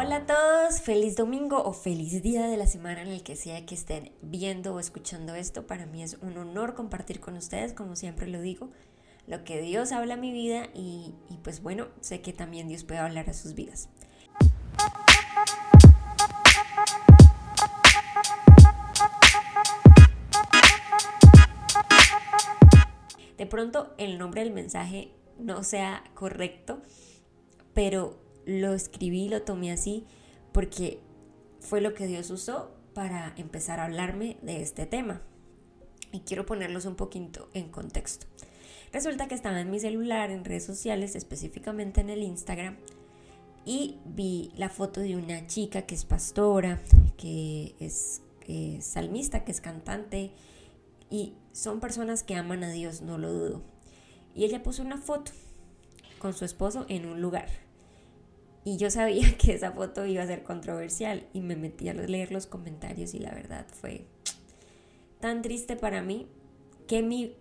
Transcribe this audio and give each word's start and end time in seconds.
Hola 0.00 0.14
a 0.18 0.26
todos, 0.26 0.80
feliz 0.80 1.16
domingo 1.16 1.60
o 1.60 1.72
feliz 1.72 2.22
día 2.22 2.46
de 2.46 2.56
la 2.56 2.68
semana 2.68 3.02
en 3.02 3.08
el 3.08 3.24
que 3.24 3.34
sea 3.34 3.66
que 3.66 3.74
estén 3.74 4.12
viendo 4.22 4.72
o 4.72 4.78
escuchando 4.78 5.34
esto. 5.34 5.66
Para 5.66 5.86
mí 5.86 6.04
es 6.04 6.18
un 6.22 6.38
honor 6.38 6.76
compartir 6.76 7.18
con 7.18 7.36
ustedes, 7.36 7.72
como 7.72 7.96
siempre 7.96 8.28
lo 8.28 8.40
digo, 8.40 8.70
lo 9.26 9.42
que 9.42 9.60
Dios 9.60 9.90
habla 9.90 10.14
a 10.14 10.16
mi 10.16 10.30
vida 10.30 10.68
y, 10.72 11.16
y 11.28 11.38
pues 11.42 11.64
bueno, 11.64 11.88
sé 12.00 12.20
que 12.20 12.32
también 12.32 12.68
Dios 12.68 12.84
puede 12.84 13.00
hablar 13.00 13.28
a 13.28 13.34
sus 13.34 13.54
vidas. 13.54 13.88
De 23.36 23.46
pronto 23.46 23.96
el 23.98 24.16
nombre 24.16 24.44
del 24.44 24.52
mensaje 24.52 25.10
no 25.40 25.64
sea 25.64 26.04
correcto, 26.14 26.82
pero 27.74 28.27
lo 28.48 28.72
escribí, 28.72 29.28
lo 29.28 29.42
tomé 29.42 29.70
así, 29.70 30.06
porque 30.52 31.00
fue 31.60 31.82
lo 31.82 31.92
que 31.92 32.06
Dios 32.06 32.30
usó 32.30 32.70
para 32.94 33.34
empezar 33.36 33.78
a 33.78 33.84
hablarme 33.84 34.38
de 34.40 34.62
este 34.62 34.86
tema. 34.86 35.20
Y 36.12 36.20
quiero 36.20 36.46
ponerlos 36.46 36.86
un 36.86 36.96
poquito 36.96 37.50
en 37.52 37.68
contexto. 37.68 38.26
Resulta 38.90 39.28
que 39.28 39.34
estaba 39.34 39.60
en 39.60 39.70
mi 39.70 39.78
celular, 39.78 40.30
en 40.30 40.46
redes 40.46 40.64
sociales, 40.64 41.14
específicamente 41.14 42.00
en 42.00 42.08
el 42.08 42.22
Instagram, 42.22 42.78
y 43.66 43.98
vi 44.06 44.50
la 44.56 44.70
foto 44.70 45.02
de 45.02 45.14
una 45.16 45.46
chica 45.46 45.82
que 45.82 45.94
es 45.94 46.06
pastora, 46.06 46.80
que 47.18 47.74
es 47.80 48.22
eh, 48.46 48.78
salmista, 48.80 49.44
que 49.44 49.52
es 49.52 49.60
cantante, 49.60 50.32
y 51.10 51.34
son 51.52 51.80
personas 51.80 52.22
que 52.22 52.34
aman 52.34 52.64
a 52.64 52.70
Dios, 52.70 53.02
no 53.02 53.18
lo 53.18 53.30
dudo. 53.30 53.62
Y 54.34 54.44
ella 54.44 54.62
puso 54.62 54.82
una 54.82 54.96
foto 54.96 55.32
con 56.18 56.32
su 56.32 56.46
esposo 56.46 56.86
en 56.88 57.04
un 57.04 57.20
lugar. 57.20 57.67
Y 58.64 58.76
yo 58.76 58.90
sabía 58.90 59.36
que 59.38 59.54
esa 59.54 59.72
foto 59.72 60.06
iba 60.06 60.22
a 60.22 60.26
ser 60.26 60.42
controversial 60.42 61.26
y 61.32 61.40
me 61.40 61.56
metí 61.56 61.88
a 61.88 61.94
leer 61.94 62.32
los 62.32 62.46
comentarios 62.46 63.14
y 63.14 63.18
la 63.18 63.30
verdad 63.30 63.66
fue 63.68 64.06
tan 65.20 65.42
triste 65.42 65.76
para 65.76 66.02
mí 66.02 66.28
que 66.86 67.02
mi, 67.02 67.36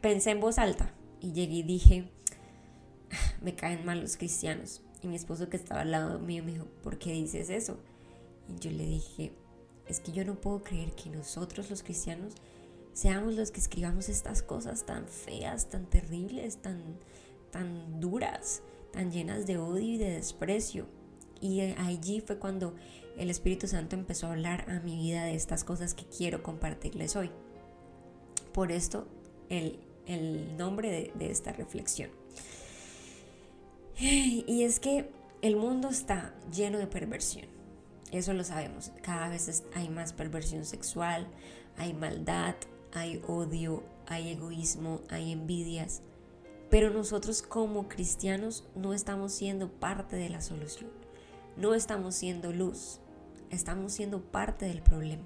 pensé 0.00 0.30
en 0.30 0.40
voz 0.40 0.58
alta 0.58 0.92
y 1.20 1.32
llegué 1.32 1.56
y 1.56 1.62
dije, 1.62 2.10
ah, 3.10 3.34
me 3.40 3.54
caen 3.54 3.84
mal 3.84 4.00
los 4.00 4.16
cristianos. 4.16 4.82
Y 5.02 5.08
mi 5.08 5.16
esposo 5.16 5.48
que 5.48 5.56
estaba 5.56 5.82
al 5.82 5.90
lado 5.90 6.18
mío 6.18 6.42
me 6.42 6.52
dijo, 6.52 6.66
¿por 6.82 6.98
qué 6.98 7.12
dices 7.12 7.50
eso? 7.50 7.78
Y 8.48 8.58
yo 8.58 8.70
le 8.70 8.86
dije, 8.86 9.32
es 9.86 10.00
que 10.00 10.12
yo 10.12 10.24
no 10.24 10.34
puedo 10.34 10.62
creer 10.62 10.92
que 10.92 11.10
nosotros 11.10 11.70
los 11.70 11.82
cristianos 11.82 12.34
seamos 12.92 13.34
los 13.34 13.50
que 13.50 13.60
escribamos 13.60 14.08
estas 14.08 14.42
cosas 14.42 14.86
tan 14.86 15.06
feas, 15.06 15.68
tan 15.68 15.86
terribles, 15.86 16.58
tan, 16.62 16.80
tan 17.50 18.00
duras 18.00 18.62
tan 18.94 19.10
llenas 19.10 19.46
de 19.46 19.58
odio 19.58 19.94
y 19.94 19.98
de 19.98 20.10
desprecio. 20.10 20.86
Y 21.40 21.60
allí 21.60 22.20
fue 22.20 22.38
cuando 22.38 22.74
el 23.18 23.28
Espíritu 23.28 23.66
Santo 23.66 23.96
empezó 23.96 24.28
a 24.28 24.32
hablar 24.32 24.70
a 24.70 24.80
mi 24.80 24.96
vida 24.96 25.24
de 25.24 25.34
estas 25.34 25.64
cosas 25.64 25.94
que 25.94 26.04
quiero 26.04 26.42
compartirles 26.42 27.16
hoy. 27.16 27.30
Por 28.52 28.72
esto 28.72 29.06
el, 29.48 29.78
nombre 30.56 30.90
de, 30.90 31.12
de 31.14 31.30
esta 31.30 31.52
reflexión. 31.52 32.10
Y 34.00 34.62
es 34.62 34.80
que 34.80 35.10
el 35.42 35.56
mundo 35.56 35.88
está 35.88 36.34
lleno 36.52 36.78
de 36.78 36.86
perversión. 36.86 37.46
Eso 38.12 38.32
lo 38.32 38.44
sabemos. 38.44 38.92
Cada 39.02 39.28
vez 39.28 39.64
hay 39.74 39.88
más 39.88 40.12
perversión 40.12 40.64
sexual, 40.64 41.26
hay 41.76 41.94
maldad, 41.94 42.54
hay 42.92 43.20
odio, 43.26 43.82
hay 44.06 44.30
egoísmo, 44.30 45.00
hay 45.10 45.32
envidias. 45.32 46.02
Pero 46.70 46.90
nosotros 46.90 47.42
como 47.42 47.88
cristianos 47.88 48.64
no 48.74 48.94
estamos 48.94 49.32
siendo 49.32 49.70
parte 49.70 50.16
de 50.16 50.28
la 50.28 50.40
solución. 50.40 50.90
No 51.56 51.74
estamos 51.74 52.14
siendo 52.14 52.52
luz. 52.52 53.00
Estamos 53.50 53.92
siendo 53.92 54.20
parte 54.22 54.66
del 54.66 54.82
problema. 54.82 55.24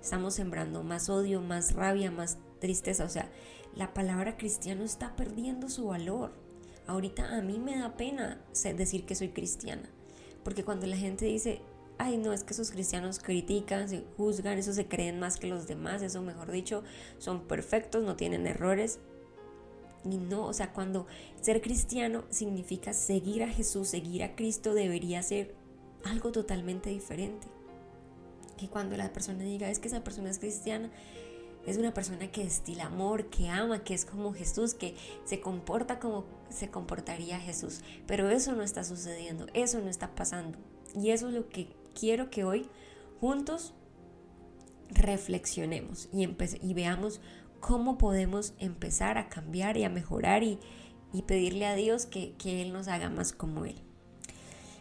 Estamos 0.00 0.34
sembrando 0.34 0.82
más 0.82 1.08
odio, 1.08 1.40
más 1.40 1.74
rabia, 1.74 2.10
más 2.10 2.38
tristeza. 2.58 3.04
O 3.04 3.08
sea, 3.08 3.30
la 3.74 3.94
palabra 3.94 4.36
cristiano 4.36 4.84
está 4.84 5.14
perdiendo 5.16 5.68
su 5.68 5.86
valor. 5.86 6.32
Ahorita 6.86 7.36
a 7.36 7.40
mí 7.40 7.58
me 7.58 7.78
da 7.78 7.96
pena 7.96 8.40
decir 8.76 9.06
que 9.06 9.14
soy 9.14 9.28
cristiana. 9.28 9.88
Porque 10.42 10.64
cuando 10.64 10.86
la 10.86 10.96
gente 10.96 11.26
dice, 11.26 11.60
ay 11.98 12.16
no, 12.16 12.32
es 12.32 12.44
que 12.44 12.52
esos 12.52 12.70
cristianos 12.70 13.18
critican, 13.18 13.88
se 13.88 14.04
juzgan, 14.16 14.58
eso 14.58 14.72
se 14.72 14.86
creen 14.86 15.20
más 15.20 15.36
que 15.36 15.46
los 15.46 15.66
demás, 15.66 16.02
eso 16.02 16.22
mejor 16.22 16.50
dicho, 16.50 16.82
son 17.18 17.46
perfectos, 17.46 18.02
no 18.02 18.16
tienen 18.16 18.46
errores. 18.46 18.98
Y 20.04 20.16
no, 20.16 20.46
o 20.46 20.52
sea, 20.52 20.72
cuando 20.72 21.06
ser 21.40 21.60
cristiano 21.60 22.24
significa 22.30 22.92
seguir 22.92 23.42
a 23.42 23.48
Jesús, 23.48 23.88
seguir 23.88 24.22
a 24.22 24.34
Cristo, 24.34 24.72
debería 24.74 25.22
ser 25.22 25.54
algo 26.04 26.32
totalmente 26.32 26.90
diferente. 26.90 27.48
Que 28.56 28.68
cuando 28.68 28.96
la 28.96 29.12
persona 29.12 29.44
diga, 29.44 29.68
es 29.70 29.78
que 29.78 29.88
esa 29.88 30.02
persona 30.02 30.30
es 30.30 30.38
cristiana, 30.38 30.90
es 31.66 31.76
una 31.76 31.92
persona 31.92 32.30
que 32.30 32.44
destila 32.44 32.86
amor, 32.86 33.26
que 33.26 33.48
ama, 33.48 33.84
que 33.84 33.94
es 33.94 34.04
como 34.04 34.32
Jesús, 34.32 34.74
que 34.74 34.94
se 35.24 35.40
comporta 35.40 35.98
como 35.98 36.24
se 36.48 36.70
comportaría 36.70 37.38
Jesús. 37.38 37.80
Pero 38.06 38.30
eso 38.30 38.52
no 38.52 38.62
está 38.62 38.84
sucediendo, 38.84 39.46
eso 39.52 39.80
no 39.80 39.90
está 39.90 40.14
pasando. 40.14 40.58
Y 40.94 41.10
eso 41.10 41.28
es 41.28 41.34
lo 41.34 41.48
que 41.48 41.68
quiero 41.94 42.30
que 42.30 42.44
hoy 42.44 42.68
juntos 43.20 43.74
reflexionemos 44.88 46.08
y, 46.12 46.28
y 46.62 46.74
veamos 46.74 47.20
cómo 47.60 47.98
podemos 47.98 48.54
empezar 48.58 49.18
a 49.18 49.28
cambiar 49.28 49.76
y 49.76 49.84
a 49.84 49.90
mejorar 49.90 50.42
y, 50.42 50.58
pedirle 51.26 51.66
a 51.66 51.74
Dios 51.74 52.06
que, 52.06 52.34
que, 52.34 52.62
Él 52.62 52.72
nos 52.72 52.88
haga 52.88 53.10
más 53.10 53.32
como 53.32 53.64
Él. 53.64 53.76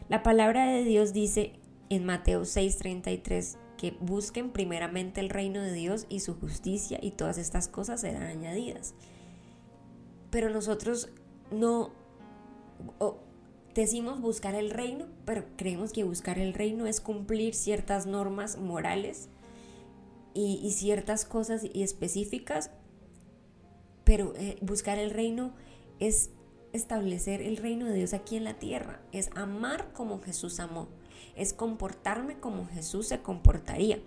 La 0.09 0.23
palabra 0.23 0.67
de 0.67 0.84
Dios 0.84 1.13
dice 1.13 1.53
en 1.90 2.06
Mateo 2.06 2.41
6:33 2.41 3.57
que 3.78 3.91
busquen 4.00 4.51
primeramente 4.51 5.22
el 5.22 5.29
reino 5.29 5.62
de 5.62 5.73
Dios 5.73 6.06
y 6.09 6.19
su 6.19 6.35
justicia 6.35 7.00
y 7.01 7.12
todas 7.12 7.38
estas 7.38 7.67
cosas 7.67 8.01
serán 8.01 8.23
añadidas. 8.23 8.94
Pero 10.29 10.50
nosotros 10.50 11.09
no 11.51 11.91
decimos 13.73 14.22
buscar 14.22 14.56
el 14.56 14.69
reino, 14.69 15.06
pero 15.25 15.46
creemos 15.56 15.94
que 15.94 16.03
buscar 16.03 16.40
el 16.40 16.53
reino 16.53 16.85
es 16.85 17.00
cumplir 17.00 17.56
ciertas 17.56 18.06
normas 18.06 18.57
morales 18.57 19.29
y, 20.34 20.72
ciertas 20.72 21.25
cosas 21.25 21.63
y 21.63 21.84
específicas, 21.84 22.72
pero 24.03 24.34
eh, 24.35 24.57
buscar 24.62 24.97
el 24.97 25.12
reino 25.12 25.53
es 26.00 26.31
establecer 26.73 27.41
el 27.41 27.57
reino 27.57 27.85
de 27.88 27.94
Dios 27.94 28.13
aquí 28.13 28.35
en 28.35 28.44
la 28.44 28.56
tierra, 28.56 29.01
es 29.12 29.29
amar 29.35 29.91
como 29.94 30.22
Jesús 30.22 30.59
amó, 30.59 30.88
es 31.35 31.53
comportarme 31.53 32.40
como 32.40 32.67
Jesús 32.67 33.07
se 33.07 33.22
comportaría. 33.22 34.00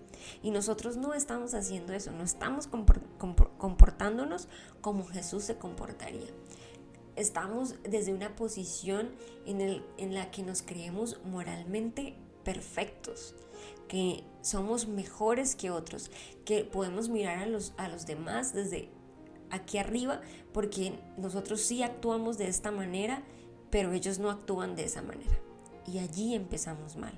Y 0.43 0.51
nosotros 0.51 0.97
no 0.97 1.15
estamos 1.15 1.55
haciendo 1.55 1.93
eso, 1.93 2.13
no 2.13 2.23
estamos 2.23 2.69
comportándonos 2.69 4.49
como 4.81 5.05
Jesús 5.05 5.45
se 5.45 5.57
comportaría. 5.57 6.29
Estamos 7.17 7.75
desde 7.83 8.15
una 8.15 8.35
posición 8.37 9.11
en, 9.47 10.15
la 10.15 10.31
que 10.31 10.43
nos 10.43 10.63
creemos 10.63 11.21
moralmente 11.25 12.17
perfectos 12.45 13.35
que 13.93 14.25
somos 14.41 14.89
mejores 14.89 15.55
que 15.55 15.71
otros, 15.71 16.11
que 16.47 16.65
podemos 16.65 17.11
mirar 17.11 17.37
a 17.41 17.47
los, 17.47 17.75
a 17.77 17.89
los 17.89 18.07
demás 18.07 18.55
desde 18.55 18.89
aquí 19.51 19.77
arriba, 19.77 20.23
porque 20.55 20.95
nosotros 21.19 21.61
sí 21.61 21.83
actuamos 21.83 22.39
de 22.39 22.49
esta 22.49 22.71
manera, 22.71 23.23
pero 23.69 23.93
ellos 23.93 24.19
no 24.19 24.31
actúan 24.31 24.77
de 24.77 24.85
esa 24.85 25.03
manera. 25.03 25.39
Y 25.87 25.99
allí 25.99 26.35
empezamos 26.35 26.97
mal. 26.97 27.13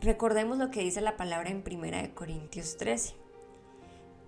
Recordemos 0.00 0.58
lo 0.58 0.72
que 0.72 0.82
dice 0.82 1.00
la 1.00 1.16
palabra 1.16 1.50
en 1.50 1.62
1 1.64 2.16
Corintios 2.16 2.78
13. 2.78 3.14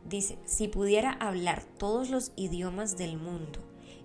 Dice, 0.08 0.38
si 0.44 0.68
pudiera 0.68 1.10
hablar 1.10 1.64
todos 1.76 2.08
los 2.08 2.30
idiomas 2.36 2.96
del 2.96 3.16
mundo 3.16 3.58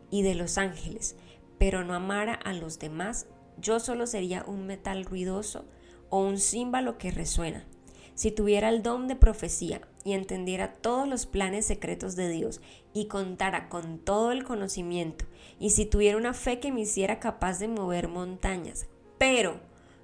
y 0.10 0.24
de 0.24 0.34
los 0.34 0.58
ángeles, 0.58 1.18
pero 1.60 1.84
no 1.84 1.94
amara 1.94 2.34
a 2.34 2.52
los 2.54 2.80
demás, 2.80 3.28
yo 3.60 3.80
solo 3.80 4.08
sería 4.08 4.44
un 4.48 4.66
metal 4.66 5.06
ruidoso 5.06 5.66
o 6.14 6.20
un 6.20 6.38
címbalo 6.38 7.00
que 7.00 7.10
resuena. 7.10 7.66
Si 8.14 8.30
tuviera 8.30 8.70
el 8.70 8.84
don 8.84 9.08
de 9.08 9.16
profecía 9.16 9.82
y 10.04 10.14
entendiera 10.14 10.76
todos 10.76 11.08
los 11.08 11.26
planes 11.26 11.66
secretos 11.66 12.16
de 12.16 12.30
Dios 12.30 12.62
y 12.94 13.08
contara 13.08 13.68
con 13.68 13.98
todo 13.98 14.32
el 14.32 14.44
conocimiento, 14.44 15.26
y 15.60 15.72
si 15.72 15.88
tuviera 15.88 16.16
una 16.16 16.36
fe 16.36 16.60
que 16.60 16.72
me 16.72 16.82
hiciera 16.82 17.20
capaz 17.20 17.58
de 17.58 17.68
mover 17.68 18.10
montañas, 18.10 18.86
pero 19.18 19.60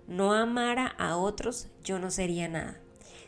no 0.07 0.33
amara 0.33 0.87
a 0.97 1.15
otros, 1.15 1.67
yo 1.83 1.99
no 1.99 2.09
sería 2.09 2.47
nada. 2.47 2.81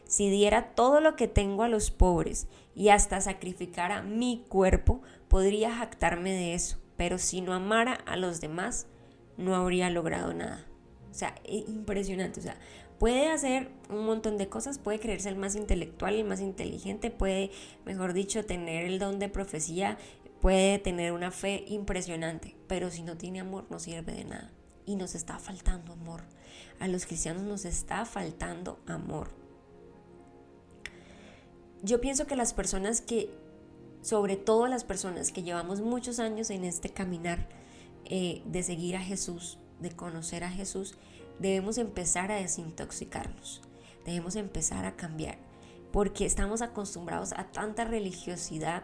Si 0.07 0.31
diera 0.31 0.73
todo 0.73 1.01
lo 1.01 1.15
que 1.15 1.27
tengo 1.27 1.61
a 1.61 1.69
los 1.69 1.91
pobres 1.91 2.47
y 2.73 2.89
hasta 2.89 3.21
sacrificara 3.21 4.01
mi 4.01 4.43
cuerpo, 4.49 5.03
podría 5.27 5.71
jactarme 5.71 6.33
de 6.33 6.55
eso, 6.55 6.79
pero 6.97 7.19
si 7.19 7.41
no 7.41 7.53
amara 7.53 7.93
a 7.93 8.17
los 8.17 8.41
demás, 8.41 8.87
no 9.37 9.55
habría 9.55 9.91
logrado 9.91 10.33
nada. 10.33 10.70
O 11.11 11.13
sea, 11.13 11.35
impresionante. 11.45 12.39
O 12.39 12.43
sea, 12.43 12.57
puede 12.99 13.29
hacer 13.29 13.69
un 13.89 14.05
montón 14.05 14.37
de 14.37 14.47
cosas, 14.47 14.77
puede 14.77 14.99
creerse 14.99 15.29
el 15.29 15.35
más 15.35 15.55
intelectual, 15.55 16.15
el 16.15 16.23
más 16.23 16.39
inteligente, 16.39 17.11
puede, 17.11 17.51
mejor 17.85 18.13
dicho, 18.13 18.45
tener 18.45 18.85
el 18.85 18.99
don 18.99 19.19
de 19.19 19.27
profecía, 19.27 19.97
puede 20.39 20.79
tener 20.79 21.11
una 21.11 21.31
fe 21.31 21.65
impresionante, 21.67 22.55
pero 22.67 22.89
si 22.89 23.03
no 23.03 23.17
tiene 23.17 23.39
amor 23.39 23.65
no 23.69 23.79
sirve 23.79 24.13
de 24.13 24.25
nada. 24.25 24.51
y 24.83 24.95
nos 24.95 25.13
está 25.13 25.37
faltando 25.37 25.93
amor. 25.93 26.23
A 26.79 26.87
los 26.87 27.05
cristianos 27.05 27.43
nos 27.43 27.65
está 27.65 28.03
faltando 28.05 28.79
amor. 28.87 29.29
Yo 31.83 32.01
pienso 32.01 32.25
que 32.25 32.35
las 32.35 32.53
personas 32.53 32.99
que, 32.99 33.29
sobre 34.01 34.37
todo 34.37 34.67
las 34.67 34.83
personas 34.83 35.31
que 35.31 35.43
llevamos 35.43 35.81
muchos 35.81 36.19
años 36.19 36.49
en 36.49 36.65
este 36.65 36.89
caminar 36.89 37.47
eh, 38.05 38.41
de 38.45 38.63
seguir 38.63 38.95
a 38.95 39.01
Jesús, 39.01 39.59
de 39.81 39.91
conocer 39.91 40.43
a 40.43 40.49
Jesús, 40.49 40.95
debemos 41.39 41.77
empezar 41.77 42.31
a 42.31 42.35
desintoxicarnos, 42.35 43.61
debemos 44.05 44.35
empezar 44.35 44.85
a 44.85 44.95
cambiar, 44.95 45.37
porque 45.91 46.25
estamos 46.25 46.61
acostumbrados 46.61 47.33
a 47.33 47.51
tanta 47.51 47.83
religiosidad. 47.83 48.83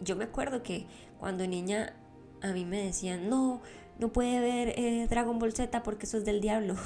Yo 0.00 0.16
me 0.16 0.24
acuerdo 0.24 0.62
que 0.62 0.86
cuando 1.18 1.46
niña 1.46 1.94
a 2.42 2.52
mí 2.52 2.64
me 2.64 2.82
decían, 2.82 3.28
no, 3.28 3.62
no 3.98 4.12
puede 4.12 4.40
ver 4.40 4.74
eh, 4.76 5.06
Dragon 5.08 5.38
Ball 5.38 5.52
Z 5.52 5.82
porque 5.82 6.06
eso 6.06 6.18
es 6.18 6.24
del 6.24 6.40
diablo. 6.40 6.76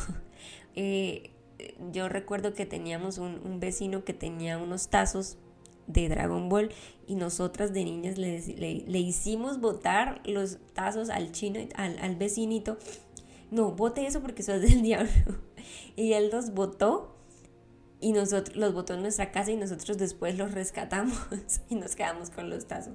Eh, 0.78 1.30
yo 1.90 2.10
recuerdo 2.10 2.52
que 2.52 2.66
teníamos 2.66 3.16
un, 3.16 3.60
vecino 3.60 4.04
que 4.04 4.12
tenía 4.12 4.58
unos 4.58 4.88
tazos 4.88 5.38
de 5.86 6.10
Dragon 6.10 6.50
Ball 6.50 6.70
y 7.06 7.14
nosotras 7.14 7.72
de 7.72 7.82
niñas 7.82 8.18
le, 8.18 8.38
le, 8.86 8.98
hicimos 8.98 9.58
botar 9.58 10.20
los 10.26 10.58
tazos 10.74 11.08
al 11.08 11.32
chino, 11.32 11.60
al, 11.76 11.98
al 11.98 12.16
vecinito. 12.16 12.76
No, 13.50 13.72
bote 13.72 14.06
eso 14.06 14.20
porque 14.20 14.42
eso 14.42 14.54
es 14.54 14.62
del 14.62 14.82
diablo. 14.82 15.10
y 15.96 16.12
él 16.12 16.30
los 16.30 16.52
botó 16.54 17.16
y 18.00 18.12
nosotros 18.12 18.56
los 18.56 18.74
botó 18.74 18.94
en 18.94 19.02
nuestra 19.02 19.32
casa 19.32 19.50
y 19.50 19.56
nosotros 19.56 19.98
después 19.98 20.36
los 20.36 20.52
rescatamos 20.52 21.18
y 21.68 21.76
nos 21.76 21.96
quedamos 21.96 22.30
con 22.30 22.50
los 22.50 22.66
tazos. 22.66 22.94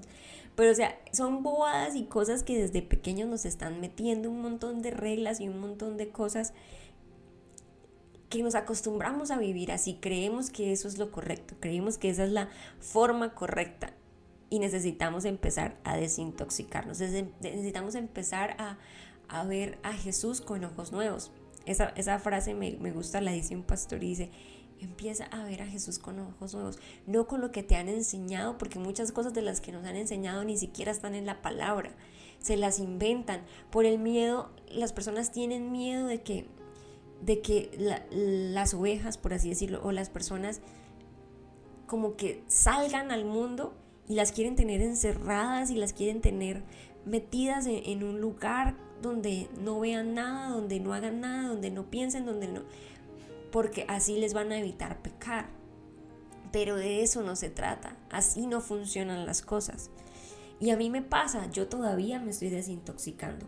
Pero 0.55 0.71
o 0.71 0.75
sea, 0.75 0.99
son 1.11 1.43
bobadas 1.43 1.95
y 1.95 2.05
cosas 2.05 2.43
que 2.43 2.57
desde 2.57 2.81
pequeños 2.81 3.29
nos 3.29 3.45
están 3.45 3.79
metiendo 3.79 4.29
un 4.29 4.41
montón 4.41 4.81
de 4.81 4.91
reglas 4.91 5.39
y 5.39 5.47
un 5.47 5.59
montón 5.59 5.97
de 5.97 6.09
cosas 6.09 6.53
que 8.29 8.43
nos 8.43 8.55
acostumbramos 8.55 9.29
a 9.29 9.37
vivir 9.37 9.71
así, 9.71 9.97
creemos 9.99 10.49
que 10.49 10.71
eso 10.71 10.87
es 10.87 10.97
lo 10.97 11.11
correcto, 11.11 11.55
creemos 11.59 11.97
que 11.97 12.09
esa 12.09 12.23
es 12.23 12.31
la 12.31 12.49
forma 12.79 13.35
correcta 13.35 13.93
y 14.49 14.59
necesitamos 14.59 15.25
empezar 15.25 15.77
a 15.83 15.97
desintoxicarnos, 15.97 16.99
necesitamos 16.99 17.95
empezar 17.95 18.55
a, 18.57 18.77
a 19.31 19.43
ver 19.45 19.79
a 19.83 19.93
Jesús 19.93 20.41
con 20.41 20.63
ojos 20.63 20.91
nuevos. 20.91 21.31
Esa, 21.65 21.89
esa 21.95 22.19
frase 22.19 22.53
me, 22.53 22.77
me 22.79 22.91
gusta, 22.91 23.21
la 23.21 23.31
dice 23.31 23.55
un 23.55 23.63
pastor 23.63 24.03
y 24.03 24.09
dice, 24.09 24.31
Empieza 24.81 25.25
a 25.25 25.43
ver 25.43 25.61
a 25.61 25.67
Jesús 25.67 25.99
con 25.99 26.19
ojos 26.19 26.55
nuevos, 26.55 26.79
no 27.05 27.27
con 27.27 27.39
lo 27.39 27.51
que 27.51 27.61
te 27.61 27.75
han 27.75 27.87
enseñado, 27.87 28.57
porque 28.57 28.79
muchas 28.79 29.11
cosas 29.11 29.31
de 29.31 29.43
las 29.43 29.61
que 29.61 29.71
nos 29.71 29.85
han 29.85 29.95
enseñado 29.95 30.43
ni 30.43 30.57
siquiera 30.57 30.91
están 30.91 31.13
en 31.13 31.27
la 31.27 31.43
palabra, 31.43 31.91
se 32.39 32.57
las 32.57 32.79
inventan. 32.79 33.43
Por 33.69 33.85
el 33.85 33.99
miedo, 33.99 34.49
las 34.71 34.91
personas 34.91 35.31
tienen 35.31 35.71
miedo 35.71 36.07
de 36.07 36.23
que, 36.23 36.47
de 37.21 37.41
que 37.41 37.99
las 38.09 38.73
ovejas, 38.73 39.19
por 39.19 39.35
así 39.35 39.49
decirlo, 39.49 39.81
o 39.83 39.91
las 39.91 40.09
personas 40.09 40.61
como 41.85 42.15
que 42.15 42.43
salgan 42.47 43.11
al 43.11 43.23
mundo 43.23 43.75
y 44.07 44.15
las 44.15 44.31
quieren 44.31 44.55
tener 44.55 44.81
encerradas 44.81 45.69
y 45.69 45.75
las 45.75 45.93
quieren 45.93 46.21
tener 46.21 46.63
metidas 47.05 47.65
en, 47.67 48.03
un 48.03 48.21
lugar 48.21 48.75
donde 49.01 49.49
no 49.59 49.79
vean 49.79 50.13
nada, 50.13 50.49
donde 50.49 50.79
no 50.79 50.93
hagan 50.93 51.21
nada, 51.21 51.49
donde 51.49 51.71
no 51.71 51.89
piensen, 51.89 52.25
donde 52.25 52.47
no 52.47 52.61
porque 53.51 53.85
así 53.87 54.17
les 54.17 54.33
van 54.33 54.51
a 54.51 54.59
evitar 54.59 55.01
pecar. 55.01 55.49
Pero 56.51 56.75
de 56.75 57.01
eso 57.01 57.21
no 57.21 57.35
se 57.35 57.49
trata, 57.49 57.95
así 58.09 58.47
no 58.47 58.61
funcionan 58.61 59.25
las 59.25 59.41
cosas. 59.41 59.89
Y 60.59 60.69
a 60.69 60.77
mí 60.77 60.89
me 60.89 61.01
pasa, 61.01 61.49
yo 61.51 61.67
todavía 61.67 62.19
me 62.19 62.31
estoy 62.31 62.49
desintoxicando. 62.49 63.45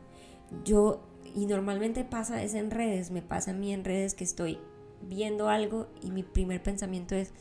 Yo, 0.64 1.04
y 1.36 1.46
normalmente 1.46 2.06
pasa 2.06 2.44
es 2.44 2.54
en 2.54 2.72
redes, 2.72 3.12
me 3.12 3.22
pasa 3.22 3.52
a 3.52 3.54
mí 3.54 3.74
en 3.74 3.84
redes 3.84 4.14
que 4.14 4.24
estoy 4.24 4.60
viendo 5.02 5.50
algo 5.50 5.88
y 6.02 6.12
mi 6.12 6.24
primer 6.24 6.64
pensamiento 6.64 7.16
es, 7.16 7.32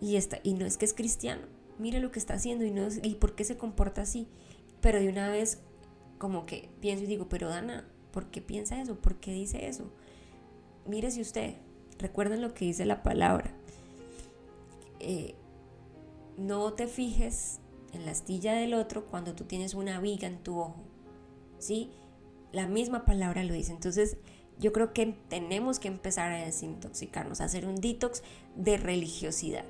y, 0.00 0.16
está, 0.16 0.38
y 0.42 0.54
no 0.54 0.64
es 0.64 0.78
que 0.78 0.86
es 0.86 0.94
cristiano, 0.94 1.42
mire 1.78 2.00
lo 2.00 2.10
que 2.10 2.18
está 2.18 2.34
haciendo 2.34 2.64
y, 2.64 2.70
no 2.70 2.88
y 3.02 3.14
por 3.16 3.34
qué 3.34 3.44
se 3.44 3.56
comporta 3.56 4.02
así. 4.02 4.28
Pero 4.82 5.00
de 5.00 5.08
una 5.08 5.30
vez 5.30 5.62
como 6.18 6.44
que 6.44 6.68
pienso 6.80 7.04
y 7.04 7.06
digo, 7.06 7.30
pero 7.30 7.48
Dana, 7.48 7.88
¿por 8.10 8.26
qué 8.26 8.42
piensa 8.42 8.78
eso? 8.80 8.96
¿Por 8.96 9.16
qué 9.16 9.32
dice 9.32 9.66
eso? 9.66 9.90
Mire 10.86 11.10
si 11.10 11.22
usted, 11.22 11.54
Recuerden 12.02 12.42
lo 12.42 12.52
que 12.52 12.64
dice 12.64 12.84
la 12.84 13.04
palabra. 13.04 13.52
Eh, 14.98 15.36
no 16.36 16.72
te 16.72 16.88
fijes 16.88 17.60
en 17.92 18.04
la 18.06 18.10
astilla 18.10 18.54
del 18.54 18.74
otro 18.74 19.06
cuando 19.06 19.34
tú 19.34 19.44
tienes 19.44 19.74
una 19.74 20.00
viga 20.00 20.26
en 20.26 20.42
tu 20.42 20.58
ojo. 20.58 20.82
¿Sí? 21.58 21.92
La 22.50 22.66
misma 22.66 23.04
palabra 23.04 23.44
lo 23.44 23.54
dice. 23.54 23.72
Entonces, 23.72 24.16
yo 24.58 24.72
creo 24.72 24.92
que 24.92 25.16
tenemos 25.28 25.78
que 25.78 25.88
empezar 25.88 26.32
a 26.32 26.44
desintoxicarnos, 26.44 27.40
a 27.40 27.44
hacer 27.44 27.66
un 27.66 27.76
detox 27.76 28.24
de 28.56 28.78
religiosidad. 28.78 29.64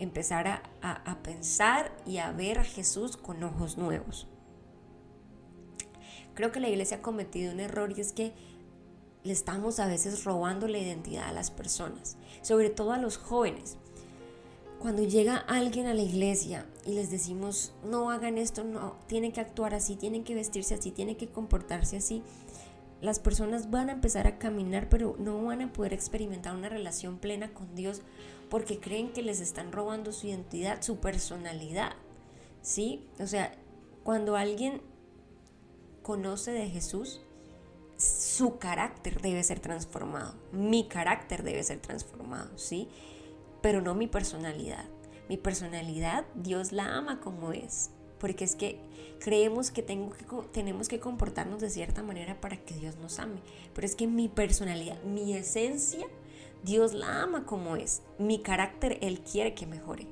Empezar 0.00 0.48
a, 0.48 0.62
a 0.82 1.22
pensar 1.22 1.96
y 2.04 2.18
a 2.18 2.32
ver 2.32 2.58
a 2.58 2.64
Jesús 2.64 3.16
con 3.16 3.44
ojos 3.44 3.78
nuevos. 3.78 4.26
Creo 6.34 6.52
que 6.52 6.60
la 6.60 6.68
iglesia 6.68 6.98
ha 6.98 7.02
cometido 7.02 7.52
un 7.52 7.60
error 7.60 7.92
y 7.96 8.00
es 8.00 8.12
que 8.12 8.32
le 9.22 9.32
estamos 9.32 9.80
a 9.80 9.86
veces 9.86 10.24
robando 10.24 10.66
la 10.66 10.78
identidad 10.78 11.28
a 11.28 11.32
las 11.32 11.50
personas, 11.50 12.16
sobre 12.42 12.70
todo 12.70 12.92
a 12.92 12.98
los 12.98 13.18
jóvenes. 13.18 13.76
Cuando 14.78 15.02
llega 15.04 15.36
alguien 15.36 15.86
a 15.86 15.94
la 15.94 16.00
iglesia 16.00 16.66
y 16.86 16.92
les 16.92 17.10
decimos, 17.10 17.74
no 17.84 18.10
hagan 18.10 18.38
esto, 18.38 18.64
no, 18.64 18.96
tienen 19.08 19.32
que 19.32 19.40
actuar 19.40 19.74
así, 19.74 19.96
tienen 19.96 20.24
que 20.24 20.34
vestirse 20.34 20.74
así, 20.74 20.90
tienen 20.90 21.16
que 21.16 21.28
comportarse 21.28 21.98
así, 21.98 22.22
las 23.02 23.18
personas 23.18 23.70
van 23.70 23.88
a 23.88 23.92
empezar 23.92 24.26
a 24.26 24.38
caminar, 24.38 24.88
pero 24.88 25.16
no 25.18 25.42
van 25.42 25.62
a 25.62 25.72
poder 25.72 25.92
experimentar 25.92 26.54
una 26.54 26.68
relación 26.68 27.18
plena 27.18 27.52
con 27.52 27.74
Dios 27.74 28.02
porque 28.50 28.78
creen 28.78 29.12
que 29.12 29.22
les 29.22 29.40
están 29.40 29.72
robando 29.72 30.12
su 30.12 30.26
identidad, 30.26 30.82
su 30.82 30.96
personalidad. 30.96 31.92
¿Sí? 32.62 33.06
O 33.18 33.26
sea, 33.26 33.52
cuando 34.02 34.36
alguien 34.36 34.82
conoce 36.02 36.50
de 36.52 36.68
Jesús, 36.68 37.20
su 37.96 38.58
carácter 38.58 39.20
debe 39.20 39.42
ser 39.42 39.60
transformado, 39.60 40.34
mi 40.52 40.88
carácter 40.88 41.42
debe 41.42 41.62
ser 41.62 41.80
transformado, 41.80 42.56
¿sí? 42.56 42.88
Pero 43.60 43.82
no 43.82 43.94
mi 43.94 44.06
personalidad. 44.06 44.86
Mi 45.28 45.36
personalidad, 45.36 46.24
Dios 46.34 46.72
la 46.72 46.96
ama 46.96 47.20
como 47.20 47.52
es, 47.52 47.90
porque 48.18 48.44
es 48.44 48.56
que 48.56 48.80
creemos 49.20 49.70
que, 49.70 49.82
tengo 49.82 50.10
que 50.10 50.24
tenemos 50.50 50.88
que 50.88 50.98
comportarnos 50.98 51.60
de 51.60 51.70
cierta 51.70 52.02
manera 52.02 52.40
para 52.40 52.56
que 52.56 52.74
Dios 52.74 52.96
nos 52.96 53.20
ame, 53.20 53.40
pero 53.74 53.86
es 53.86 53.94
que 53.94 54.08
mi 54.08 54.28
personalidad, 54.28 55.00
mi 55.04 55.34
esencia, 55.34 56.06
Dios 56.62 56.92
la 56.94 57.22
ama 57.22 57.46
como 57.46 57.76
es. 57.76 58.02
Mi 58.18 58.40
carácter, 58.40 58.98
Él 59.02 59.20
quiere 59.20 59.54
que 59.54 59.66
mejore. 59.66 60.06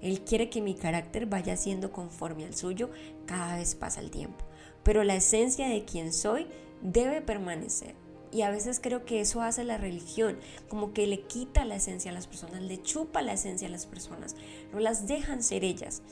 Él 0.00 0.22
quiere 0.22 0.50
que 0.50 0.60
mi 0.60 0.74
carácter 0.74 1.26
vaya 1.26 1.56
siendo 1.56 1.92
conforme 1.92 2.44
al 2.44 2.56
suyo 2.56 2.90
cada 3.26 3.56
vez 3.56 3.74
pasa 3.76 4.00
el 4.00 4.10
tiempo. 4.10 4.44
Pero 4.82 5.04
la 5.04 5.14
esencia 5.14 5.68
de 5.68 5.84
quien 5.84 6.12
soy 6.12 6.46
debe 6.82 7.20
permanecer. 7.20 7.94
Y 8.32 8.42
a 8.42 8.50
veces 8.50 8.80
creo 8.80 9.04
que 9.04 9.20
eso 9.20 9.42
hace 9.42 9.62
la 9.62 9.76
religión, 9.76 10.38
como 10.68 10.94
que 10.94 11.06
le 11.06 11.20
quita 11.20 11.66
la 11.66 11.76
esencia 11.76 12.10
a 12.10 12.14
las 12.14 12.26
personas, 12.26 12.62
le 12.62 12.80
chupa 12.82 13.20
la 13.20 13.34
esencia 13.34 13.68
a 13.68 13.70
las 13.70 13.84
personas, 13.84 14.36
no 14.72 14.80
las 14.80 15.06
dejan 15.06 15.42
ser 15.42 15.64
ellas. 15.64 16.02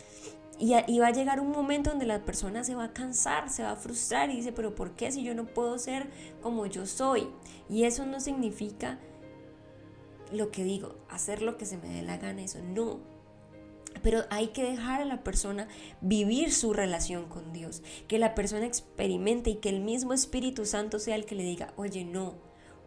Y, 0.58 0.98
va 0.98 1.06
a 1.06 1.12
llegar 1.12 1.40
un 1.40 1.50
momento 1.50 1.88
donde 1.88 2.04
la 2.04 2.22
persona 2.22 2.62
se 2.64 2.74
va 2.74 2.84
a 2.84 2.92
cansar, 2.92 3.48
se 3.48 3.62
va 3.62 3.70
a 3.70 3.76
frustrar 3.76 4.28
y 4.28 4.36
dice, 4.36 4.52
pero 4.52 4.74
¿por 4.74 4.90
qué 4.90 5.10
si 5.10 5.22
yo 5.22 5.34
no 5.34 5.46
puedo 5.46 5.78
ser 5.78 6.10
como 6.42 6.66
yo 6.66 6.84
soy? 6.84 7.28
Y 7.70 7.84
eso 7.84 8.04
no 8.04 8.20
significa 8.20 8.98
lo 10.30 10.50
que 10.50 10.62
digo, 10.62 10.96
hacer 11.08 11.40
lo 11.40 11.56
que 11.56 11.64
se 11.64 11.78
me 11.78 11.88
dé 11.88 12.02
la 12.02 12.18
gana, 12.18 12.42
eso 12.42 12.58
no. 12.62 13.00
Pero 14.02 14.24
hay 14.30 14.48
que 14.48 14.62
dejar 14.62 15.02
a 15.02 15.04
la 15.04 15.22
persona 15.22 15.68
vivir 16.00 16.52
su 16.52 16.72
relación 16.72 17.26
con 17.26 17.52
Dios, 17.52 17.82
que 18.08 18.18
la 18.18 18.34
persona 18.34 18.66
experimente 18.66 19.50
y 19.50 19.56
que 19.56 19.68
el 19.68 19.80
mismo 19.80 20.12
Espíritu 20.12 20.64
Santo 20.64 20.98
sea 20.98 21.16
el 21.16 21.26
que 21.26 21.34
le 21.34 21.44
diga, 21.44 21.72
oye, 21.76 22.04
no, 22.04 22.34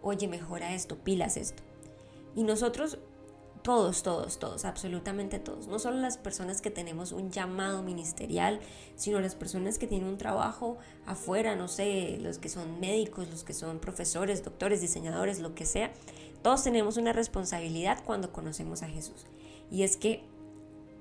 oye, 0.01 0.27
mejora 0.27 0.73
esto, 0.73 0.97
pilas 0.97 1.37
esto. 1.37 1.61
Y 2.35 2.43
nosotros, 2.43 2.97
todos, 3.63 4.03
todos, 4.03 4.39
todos, 4.39 4.65
absolutamente 4.65 5.39
todos, 5.39 5.67
no 5.67 5.79
solo 5.79 5.97
las 5.97 6.17
personas 6.17 6.61
que 6.61 6.71
tenemos 6.71 7.11
un 7.11 7.31
llamado 7.31 7.83
ministerial, 7.83 8.59
sino 8.95 9.21
las 9.21 9.35
personas 9.35 9.77
que 9.77 9.87
tienen 9.87 10.07
un 10.07 10.17
trabajo 10.17 10.77
afuera, 11.05 11.55
no 11.55 11.67
sé, 11.67 12.17
los 12.21 12.39
que 12.39 12.49
son 12.49 12.79
médicos, 12.79 13.29
los 13.29 13.43
que 13.43 13.53
son 13.53 13.79
profesores, 13.79 14.43
doctores, 14.43 14.81
diseñadores, 14.81 15.39
lo 15.39 15.53
que 15.53 15.65
sea, 15.65 15.93
todos 16.41 16.63
tenemos 16.63 16.97
una 16.97 17.13
responsabilidad 17.13 18.03
cuando 18.03 18.33
conocemos 18.33 18.83
a 18.83 18.89
Jesús. 18.89 19.25
Y 19.71 19.83
es 19.83 19.95
que 19.95 20.23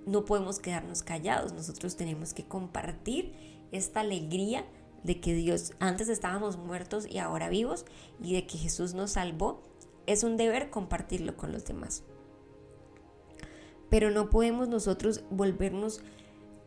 no 0.06 0.24
podemos 0.24 0.58
quedarnos 0.58 1.02
callados, 1.02 1.52
nosotros 1.52 1.96
tenemos 1.96 2.34
que 2.34 2.44
compartir 2.44 3.32
esta 3.72 4.00
alegría 4.00 4.64
de 5.02 5.20
que 5.20 5.34
Dios 5.34 5.72
antes 5.80 6.08
estábamos 6.08 6.56
muertos 6.56 7.06
y 7.08 7.18
ahora 7.18 7.48
vivos 7.48 7.84
y 8.22 8.34
de 8.34 8.46
que 8.46 8.58
Jesús 8.58 8.94
nos 8.94 9.12
salvó. 9.12 9.62
Es 10.06 10.24
un 10.24 10.36
deber 10.36 10.70
compartirlo 10.70 11.36
con 11.36 11.52
los 11.52 11.64
demás. 11.64 12.02
Pero 13.88 14.10
no 14.10 14.30
podemos 14.30 14.68
nosotros 14.68 15.22
volvernos 15.30 16.00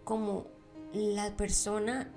como 0.03 0.47
la 0.93 1.35
persona 1.35 2.11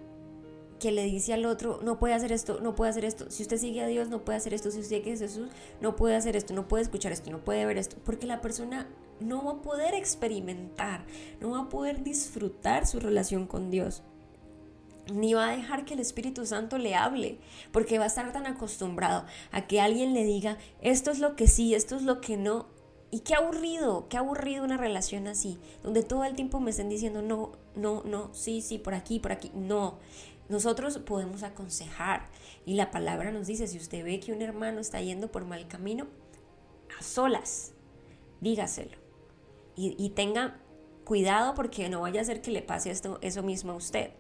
que 0.79 0.93
le 0.93 1.05
dice 1.05 1.33
al 1.33 1.45
otro, 1.45 1.81
no 1.83 1.99
puede 1.99 2.15
hacer 2.15 2.31
esto, 2.31 2.61
no 2.61 2.75
puede 2.75 2.91
hacer 2.91 3.05
esto. 3.05 3.31
Si 3.31 3.43
usted 3.43 3.57
sigue 3.59 3.83
a 3.83 3.87
Dios, 3.87 4.09
no 4.09 4.25
puede 4.25 4.39
hacer 4.39 4.55
esto. 4.55 4.71
Si 4.71 4.79
usted 4.81 4.97
sigue 4.97 5.13
a 5.13 5.17
Jesús, 5.17 5.49
no 5.81 5.97
puede 5.97 6.15
hacer 6.15 6.37
esto, 6.37 6.55
no 6.55 6.69
puede 6.69 6.85
escuchar 6.85 7.11
esto, 7.11 7.31
no 7.31 7.45
puede 7.45 7.65
ver 7.67 7.79
esto. 7.79 7.97
Porque 8.05 8.27
la 8.27 8.41
persona 8.41 8.87
no 9.21 9.45
va 9.45 9.53
a 9.53 9.63
poder 9.63 9.95
experimentar, 9.95 11.05
no 11.41 11.51
va 11.51 11.61
a 11.61 11.69
poder 11.69 12.03
disfrutar 12.03 12.87
su 12.87 13.01
relación 13.01 13.47
con 13.47 13.71
Dios. 13.71 14.03
Ni 15.13 15.33
va 15.33 15.49
a 15.49 15.57
dejar 15.57 15.85
que 15.85 15.95
el 15.95 16.01
Espíritu 16.01 16.45
Santo 16.45 16.77
le 16.77 16.95
hable, 16.95 17.39
porque 17.73 17.99
va 17.99 18.05
a 18.05 18.09
estar 18.09 18.31
tan 18.33 18.47
acostumbrado 18.47 19.25
a 19.51 19.67
que 19.67 19.81
alguien 19.81 20.13
le 20.13 20.25
diga, 20.25 20.59
esto 20.83 21.11
es 21.11 21.19
lo 21.19 21.35
que 21.35 21.47
sí, 21.47 21.75
esto 21.75 21.97
es 21.97 22.03
lo 22.03 22.21
que 22.21 22.37
no. 22.37 22.67
Y 23.11 23.21
qué 23.21 23.35
aburrido, 23.35 24.07
qué 24.11 24.19
aburrido 24.19 24.65
una 24.65 24.77
relación 24.77 25.27
así, 25.29 25.59
donde 25.83 26.03
todo 26.03 26.25
el 26.25 26.35
tiempo 26.35 26.61
me 26.61 26.71
estén 26.71 26.91
diciendo, 26.91 27.23
no, 27.23 27.53
no, 27.75 28.03
no, 28.05 28.35
sí, 28.35 28.61
sí, 28.61 28.77
por 28.77 28.93
aquí, 28.93 29.19
por 29.19 29.33
aquí. 29.33 29.51
No, 29.55 29.99
nosotros 30.51 30.99
podemos 30.99 31.43
aconsejar 31.43 32.27
y 32.67 32.75
la 32.75 32.91
palabra 32.91 33.33
nos 33.33 33.47
dice, 33.47 33.67
si 33.67 33.79
usted 33.79 34.05
ve 34.05 34.21
que 34.21 34.33
un 34.33 34.43
hermano 34.43 34.81
está 34.81 35.01
yendo 35.01 35.31
por 35.31 35.47
mal 35.47 35.69
camino, 35.69 36.07
a 36.99 37.03
solas, 37.03 37.73
dígaselo. 38.41 39.08
Y, 39.81 40.11
tenga 40.11 40.59
cuidado 41.05 41.55
porque 41.55 41.89
no 41.89 42.01
vaya 42.01 42.21
a 42.21 42.25
ser 42.25 42.43
que 42.43 42.51
le 42.51 42.63
pase 42.63 42.91
esto, 42.91 43.19
eso 43.23 43.45
mismo 43.45 43.73
a 43.73 43.77
usted. 43.77 44.11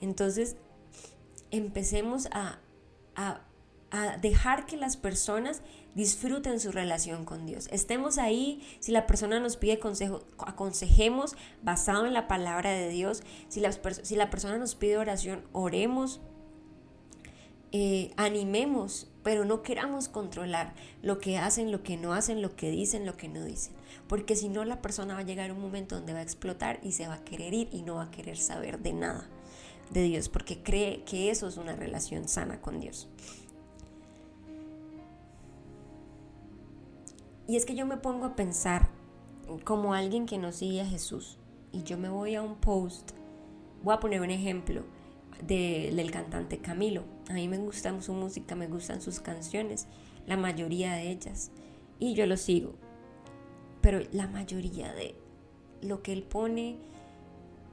Entonces, 0.00 0.56
empecemos 1.50 2.28
a, 2.30 2.60
a, 3.16 3.40
dejar 4.22 4.66
que 4.66 4.76
las 4.76 4.96
personas 4.96 5.62
disfruten 5.96 6.60
su 6.60 6.70
relación 6.70 7.24
con 7.24 7.46
Dios. 7.46 7.68
Estemos 7.72 8.18
ahí, 8.18 8.62
si 8.78 8.92
la 8.92 9.08
persona 9.08 9.40
nos 9.40 9.56
pide 9.56 9.80
consejo, 9.80 10.22
aconsejemos 10.38 11.34
basado 11.62 12.06
en 12.06 12.14
la 12.14 12.28
palabra 12.28 12.70
de 12.70 12.88
Dios. 12.88 13.24
Si 13.48 13.58
la, 13.58 13.72
si 13.72 14.14
la 14.14 14.30
persona 14.30 14.56
nos 14.58 14.76
pide 14.76 14.96
oración, 14.96 15.42
oremos, 15.52 16.20
eh, 17.72 18.12
animemos, 18.16 19.09
pero 19.22 19.44
no 19.44 19.62
queramos 19.62 20.08
controlar 20.08 20.74
lo 21.02 21.18
que 21.18 21.38
hacen, 21.38 21.72
lo 21.72 21.82
que 21.82 21.96
no 21.96 22.12
hacen, 22.12 22.42
lo 22.42 22.56
que 22.56 22.70
dicen, 22.70 23.06
lo 23.06 23.16
que 23.16 23.28
no 23.28 23.44
dicen. 23.44 23.74
Porque 24.08 24.36
si 24.36 24.48
no, 24.48 24.64
la 24.64 24.80
persona 24.80 25.14
va 25.14 25.20
a 25.20 25.24
llegar 25.24 25.50
a 25.50 25.52
un 25.52 25.60
momento 25.60 25.96
donde 25.96 26.12
va 26.12 26.20
a 26.20 26.22
explotar 26.22 26.80
y 26.82 26.92
se 26.92 27.06
va 27.06 27.14
a 27.14 27.24
querer 27.24 27.54
ir 27.54 27.68
y 27.72 27.82
no 27.82 27.96
va 27.96 28.04
a 28.04 28.10
querer 28.10 28.38
saber 28.38 28.80
de 28.80 28.92
nada 28.92 29.28
de 29.90 30.02
Dios, 30.04 30.28
porque 30.28 30.62
cree 30.62 31.02
que 31.04 31.30
eso 31.30 31.48
es 31.48 31.56
una 31.56 31.74
relación 31.74 32.28
sana 32.28 32.60
con 32.60 32.80
Dios. 32.80 33.08
Y 37.46 37.56
es 37.56 37.66
que 37.66 37.74
yo 37.74 37.84
me 37.84 37.96
pongo 37.96 38.26
a 38.26 38.36
pensar 38.36 38.88
como 39.64 39.94
alguien 39.94 40.26
que 40.26 40.38
no 40.38 40.52
sigue 40.52 40.82
a 40.82 40.86
Jesús 40.86 41.38
y 41.72 41.82
yo 41.82 41.98
me 41.98 42.08
voy 42.08 42.36
a 42.36 42.42
un 42.42 42.54
post, 42.54 43.10
voy 43.82 43.94
a 43.94 44.00
poner 44.00 44.20
un 44.20 44.30
ejemplo 44.30 44.84
del 45.42 46.10
cantante 46.12 46.58
Camilo. 46.58 47.02
A 47.30 47.34
mí 47.34 47.46
me 47.46 47.58
gusta 47.58 48.02
su 48.02 48.12
música, 48.12 48.56
me 48.56 48.66
gustan 48.66 49.00
sus 49.00 49.20
canciones, 49.20 49.86
la 50.26 50.36
mayoría 50.36 50.94
de 50.94 51.12
ellas, 51.12 51.52
y 52.00 52.14
yo 52.14 52.26
lo 52.26 52.36
sigo. 52.36 52.74
Pero 53.80 54.00
la 54.10 54.26
mayoría 54.26 54.92
de 54.92 55.14
lo 55.80 56.02
que 56.02 56.12
él 56.12 56.24
pone 56.24 56.76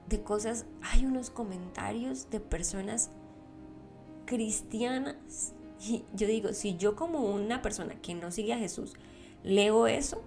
de 0.08 0.22
cosas, 0.22 0.68
hay 0.84 1.08
unos 1.08 1.32
comentarios 1.32 2.30
de 2.30 2.40
personas 2.40 3.10
cristianas. 4.26 5.54
Y 5.80 6.06
yo 6.14 6.28
digo, 6.28 6.54
si 6.54 6.78
yo 6.78 6.96
como 6.96 7.22
una 7.22 7.64
persona 7.64 7.96
que 8.00 8.14
no 8.14 8.30
sigue 8.30 8.54
a 8.54 8.60
Jesús, 8.60 8.94
leo 9.44 9.88
eso, 9.88 10.22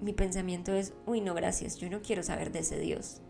mi 0.00 0.14
pensamiento 0.14 0.72
es, 0.72 0.94
uy, 1.04 1.20
no, 1.20 1.34
gracias, 1.34 1.76
yo 1.76 1.90
no 1.90 2.00
quiero 2.00 2.22
saber 2.22 2.50
de 2.50 2.60
ese 2.60 2.78
Dios. 2.78 3.20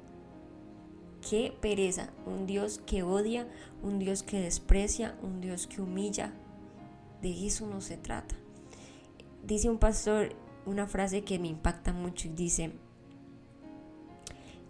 Qué 1.28 1.56
pereza, 1.60 2.10
un 2.26 2.46
Dios 2.46 2.80
que 2.84 3.02
odia, 3.02 3.46
un 3.82 3.98
Dios 3.98 4.22
que 4.22 4.40
desprecia, 4.40 5.16
un 5.22 5.40
Dios 5.40 5.66
que 5.66 5.80
humilla. 5.80 6.32
De 7.20 7.46
eso 7.46 7.66
no 7.66 7.80
se 7.80 7.96
trata. 7.96 8.34
Dice 9.44 9.70
un 9.70 9.78
pastor 9.78 10.34
una 10.66 10.86
frase 10.86 11.22
que 11.22 11.38
me 11.38 11.48
impacta 11.48 11.92
mucho 11.92 12.28
y 12.28 12.32
dice, 12.32 12.72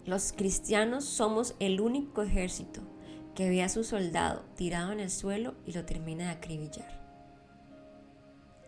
los 0.05 0.33
cristianos 0.33 1.05
somos 1.05 1.55
el 1.59 1.79
único 1.81 2.23
ejército 2.23 2.81
que 3.35 3.49
ve 3.49 3.63
a 3.63 3.69
su 3.69 3.83
soldado 3.83 4.43
tirado 4.55 4.91
en 4.91 4.99
el 4.99 5.11
suelo 5.11 5.55
y 5.65 5.73
lo 5.73 5.85
termina 5.85 6.25
de 6.25 6.31
acribillar 6.31 7.03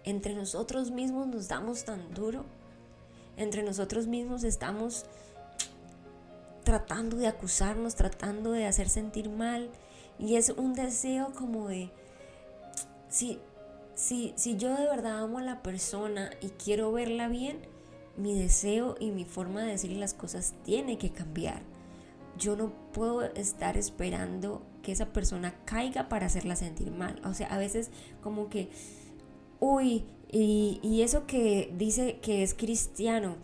entre 0.05 0.35
nosotros 0.35 0.91
mismos 0.91 1.27
nos 1.27 1.47
damos 1.47 1.83
tan 1.83 2.13
duro, 2.13 2.45
entre 3.37 3.63
nosotros 3.63 4.07
mismos 4.07 4.43
estamos 4.43 5.05
tratando 6.65 7.15
de 7.15 7.27
acusarnos, 7.27 7.95
tratando 7.95 8.51
de 8.51 8.65
hacer 8.65 8.89
sentir 8.89 9.29
mal, 9.29 9.69
y 10.19 10.35
es 10.35 10.49
un 10.49 10.73
deseo 10.73 11.31
como 11.33 11.69
de, 11.69 11.91
si, 13.07 13.39
yo 14.57 14.75
de 14.75 14.85
verdad 14.85 15.23
amo 15.23 15.39
a 15.39 15.43
la 15.43 15.61
persona 15.61 16.31
y 16.41 16.49
quiero 16.49 16.91
verla 16.91 17.29
bien, 17.29 17.59
mi 18.17 18.37
deseo 18.37 18.97
y 18.99 19.11
mi 19.11 19.23
forma 19.23 19.63
de 19.63 19.71
decir 19.71 19.91
las 19.91 20.13
cosas 20.13 20.53
tiene 20.63 20.97
que 20.97 21.11
cambiar. 21.11 21.61
Yo 22.37 22.57
no 22.57 22.73
puedo 22.91 23.23
estar 23.23 23.77
esperando 23.77 24.61
que 24.83 24.91
esa 24.91 25.13
persona 25.13 25.53
caiga 25.63 26.09
para 26.09 26.25
hacerla 26.25 26.57
sentir 26.57 26.91
mal. 26.91 27.21
O 27.23 27.33
sea, 27.33 27.47
a 27.47 27.57
veces 27.57 27.91
como 28.21 28.49
que 28.49 28.69
uy, 29.59 30.05
y, 30.31 31.01
eso 31.01 31.25
que 31.27 31.73
dice 31.77 32.19
que 32.21 32.43
es 32.43 32.53
cristiano, 32.53 33.37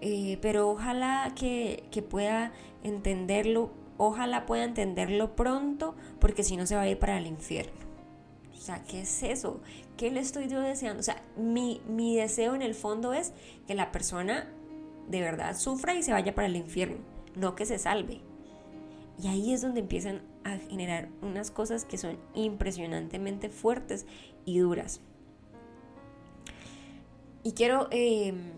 eh, 0.00 0.38
pero 0.40 0.70
ojalá 0.70 1.32
que, 1.34 1.82
pueda 2.08 2.52
entenderlo, 2.82 3.70
ojalá 3.96 4.46
pueda 4.46 4.64
entenderlo 4.64 5.34
pronto, 5.34 5.94
porque 6.20 6.44
si 6.44 6.56
no 6.56 6.66
se 6.66 6.76
va 6.76 6.82
a 6.82 6.88
ir 6.88 6.98
para 6.98 7.18
el 7.18 7.26
infierno. 7.26 7.72
O 8.56 8.60
sea, 8.60 8.82
¿qué 8.84 9.02
es 9.02 9.22
eso? 9.22 9.60
¿Qué 9.96 10.10
le 10.10 10.20
estoy 10.20 10.48
yo 10.48 10.60
deseando? 10.60 11.00
O 11.00 11.02
sea, 11.02 11.22
mi, 11.36 11.80
mi 11.88 12.16
deseo 12.16 12.54
en 12.54 12.62
el 12.62 12.74
fondo 12.74 13.12
es 13.12 13.32
que 13.66 13.74
la 13.74 13.90
persona 13.92 14.48
de 15.08 15.20
verdad 15.20 15.56
sufra 15.56 15.94
y 15.94 16.02
se 16.02 16.12
vaya 16.12 16.34
para 16.34 16.46
el 16.46 16.56
infierno, 16.56 16.98
no 17.34 17.54
que 17.54 17.66
se 17.66 17.78
salve. 17.78 18.20
Y 19.20 19.26
ahí 19.26 19.52
es 19.52 19.62
donde 19.62 19.80
empiezan 19.80 20.22
a 20.44 20.58
generar 20.58 21.08
unas 21.22 21.50
cosas 21.50 21.84
que 21.84 21.98
son 21.98 22.18
impresionantemente 22.34 23.48
fuertes 23.48 24.06
y 24.44 24.58
duras. 24.58 25.00
Y 27.42 27.52
quiero 27.52 27.88
em, 27.90 28.52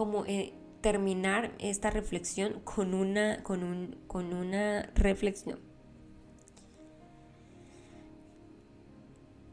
como 0.00 0.24
eh, 0.24 0.54
terminar 0.80 1.52
esta 1.58 1.90
reflexión 1.90 2.60
con 2.64 2.94
una, 2.94 3.42
con, 3.42 3.62
un, 3.62 3.98
con 4.06 4.32
una 4.32 4.84
reflexión. 4.94 5.60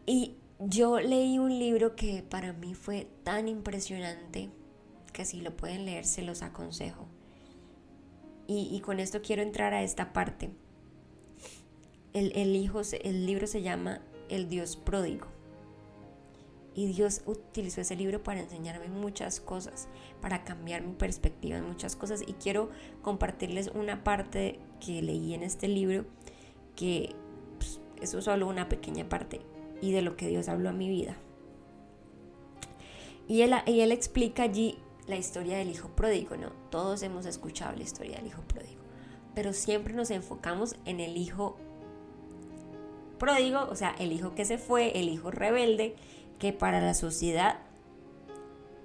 Y 0.06 0.38
yo 0.58 1.02
leí 1.02 1.38
un 1.38 1.60
libro 1.60 1.98
que 1.98 2.24
para 2.24 2.54
mí 2.54 2.76
fue 2.76 3.10
tan 3.26 3.50
impresionante 3.50 4.50
que 5.12 5.26
si 5.26 5.42
lo 5.42 5.58
pueden 5.58 5.84
leer 5.84 6.06
se 6.06 6.22
los 6.22 6.42
aconsejo. 6.42 7.10
Y, 8.48 8.80
con 8.80 9.02
esto 9.02 9.22
quiero 9.22 9.42
entrar 9.42 9.74
a 9.74 9.84
esta 9.84 10.14
parte. 10.14 10.52
El, 12.14 12.32
el, 12.38 12.56
hijo, 12.56 12.80
el 13.04 13.26
libro 13.26 13.48
se 13.48 13.64
llama 13.64 14.00
El 14.30 14.48
Dios 14.48 14.78
Pródigo. 14.78 15.28
Y 16.78 16.86
Dios 16.86 17.24
utilizó 17.26 17.82
ese 17.82 17.96
libro 17.96 18.22
para 18.22 18.40
enseñarme 18.40 18.88
muchas 18.88 19.40
cosas, 19.40 19.88
para 20.22 20.44
cambiar 20.44 20.84
mi 20.84 20.94
perspectiva 20.94 21.58
en 21.58 21.68
muchas 21.68 21.96
cosas. 21.96 22.22
Y 22.22 22.34
quiero 22.34 22.70
compartirles 23.02 23.72
una 23.74 24.04
parte 24.04 24.60
que 24.80 25.02
leí 25.02 25.34
en 25.34 25.42
este 25.42 25.68
libro, 25.68 26.06
que 26.76 27.16
pues, 27.58 27.82
eso 28.00 28.20
es 28.20 28.26
solo 28.26 28.46
una 28.46 28.70
pequeña 28.70 29.10
parte, 29.10 29.42
y 29.82 29.92
de 29.92 30.04
lo 30.04 30.16
que 30.16 30.28
Dios 30.28 30.50
habló 30.50 30.70
a 30.70 30.72
mi 30.72 30.88
vida. 30.88 31.18
Y 33.28 33.42
él, 33.42 33.56
y 33.66 33.80
él 33.80 33.92
explica 33.92 34.44
allí 34.44 34.78
la 35.08 35.16
historia 35.16 35.58
del 35.58 35.72
hijo 35.72 35.90
pródigo, 35.96 36.38
¿no? 36.38 36.52
Todos 36.70 37.02
hemos 37.02 37.26
escuchado 37.26 37.76
la 37.76 37.82
historia 37.82 38.18
del 38.18 38.28
hijo 38.28 38.44
pródigo, 38.44 38.84
pero 39.34 39.52
siempre 39.52 39.96
nos 39.96 40.12
enfocamos 40.12 40.76
en 40.86 41.00
el 41.00 41.18
hijo 41.18 41.58
pródigo, 43.18 43.68
o 43.68 43.76
sea, 43.76 43.96
el 43.98 44.12
hijo 44.12 44.36
que 44.36 44.46
se 44.46 44.60
fue, 44.60 45.00
el 45.00 45.10
hijo 45.10 45.32
rebelde, 45.32 45.96
que 46.40 46.54
para 46.54 46.82
la 46.82 46.94
sociedad 46.94 47.60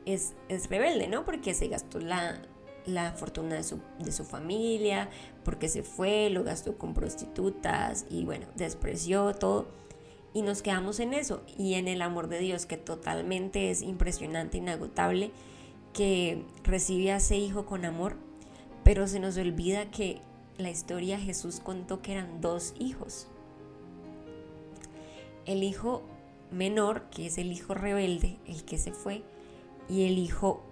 es, 0.06 0.34
rebelde, 0.68 1.08
¿no? 1.08 1.24
Porque 1.24 1.54
se 1.54 1.68
gastó 1.68 1.98
la, 2.00 2.42
fortuna 3.16 3.56
de 3.56 3.62
su, 3.62 3.80
de 3.98 4.12
su, 4.12 4.24
familia, 4.24 5.08
porque 5.44 5.68
se 5.68 5.82
fue, 5.82 6.30
lo 6.30 6.44
gastó 6.44 6.78
con 6.78 6.94
prostitutas 6.94 8.06
y 8.10 8.24
bueno, 8.24 8.46
despreció 8.56 9.34
todo. 9.34 9.68
Y 10.34 10.42
nos 10.42 10.62
quedamos 10.62 10.98
en 10.98 11.12
eso 11.12 11.42
y 11.58 11.74
en 11.74 11.88
el 11.88 12.00
amor 12.00 12.28
de 12.28 12.38
Dios 12.38 12.64
que 12.64 12.78
totalmente 12.78 13.70
es 13.70 13.82
impresionante, 13.82 14.58
inagotable, 14.58 15.30
que 15.92 16.42
recibe 16.64 17.12
a 17.12 17.16
ese 17.16 17.36
hijo 17.36 17.66
con 17.66 17.84
amor, 17.84 18.16
pero 18.82 19.06
se 19.06 19.20
nos 19.20 19.36
olvida 19.36 19.90
que 19.90 20.20
la 20.56 20.70
historia 20.70 21.18
Jesús 21.18 21.60
contó 21.60 22.00
que 22.00 22.12
eran 22.12 22.40
dos 22.40 22.74
hijos. 22.78 23.26
El 25.44 25.62
hijo 25.62 26.02
menor, 26.52 27.10
que 27.10 27.26
es 27.26 27.38
el 27.38 27.52
hijo 27.52 27.74
rebelde, 27.74 28.38
el 28.46 28.64
que 28.64 28.78
se 28.78 28.92
fue, 28.92 29.22
y 29.88 30.06
el 30.06 30.18
hijo 30.18 30.62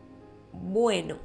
bueno, 0.53 1.17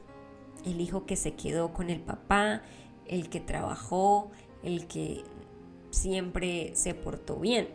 el 0.66 0.82
hijo 0.82 1.06
que 1.06 1.16
se 1.16 1.34
quedó 1.34 1.74
con 1.74 1.90
el 1.90 2.02
papá, 2.02 2.62
el 3.06 3.30
que 3.30 3.40
trabajó, 3.40 4.32
el 4.64 4.88
que 4.88 5.24
siempre 5.92 6.72
se 6.76 6.94
portó 6.94 7.38
bien. 7.38 7.70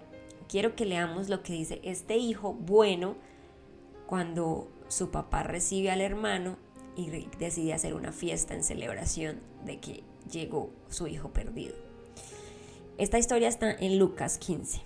Quiero 0.49 0.75
que 0.75 0.85
leamos 0.85 1.29
lo 1.29 1.43
que 1.43 1.53
dice 1.53 1.81
este 1.85 2.17
hijo 2.17 2.53
bueno 2.53 3.17
cuando 4.07 4.69
su 4.89 5.11
papá 5.11 5.45
recibe 5.45 5.91
al 5.91 6.01
hermano 6.01 6.57
y 6.97 7.09
decide 7.39 7.73
hacer 7.73 7.95
una 7.95 8.13
fiesta 8.13 8.55
en 8.55 8.65
celebración 8.65 9.41
de 9.65 9.79
que 9.79 10.03
llegó 10.31 10.71
su 10.89 11.07
hijo 11.07 11.33
perdido. 11.33 11.75
Esta 12.99 13.19
historia 13.19 13.49
está 13.49 13.73
en 13.73 13.99
Lucas 13.99 14.37
15, 14.39 14.83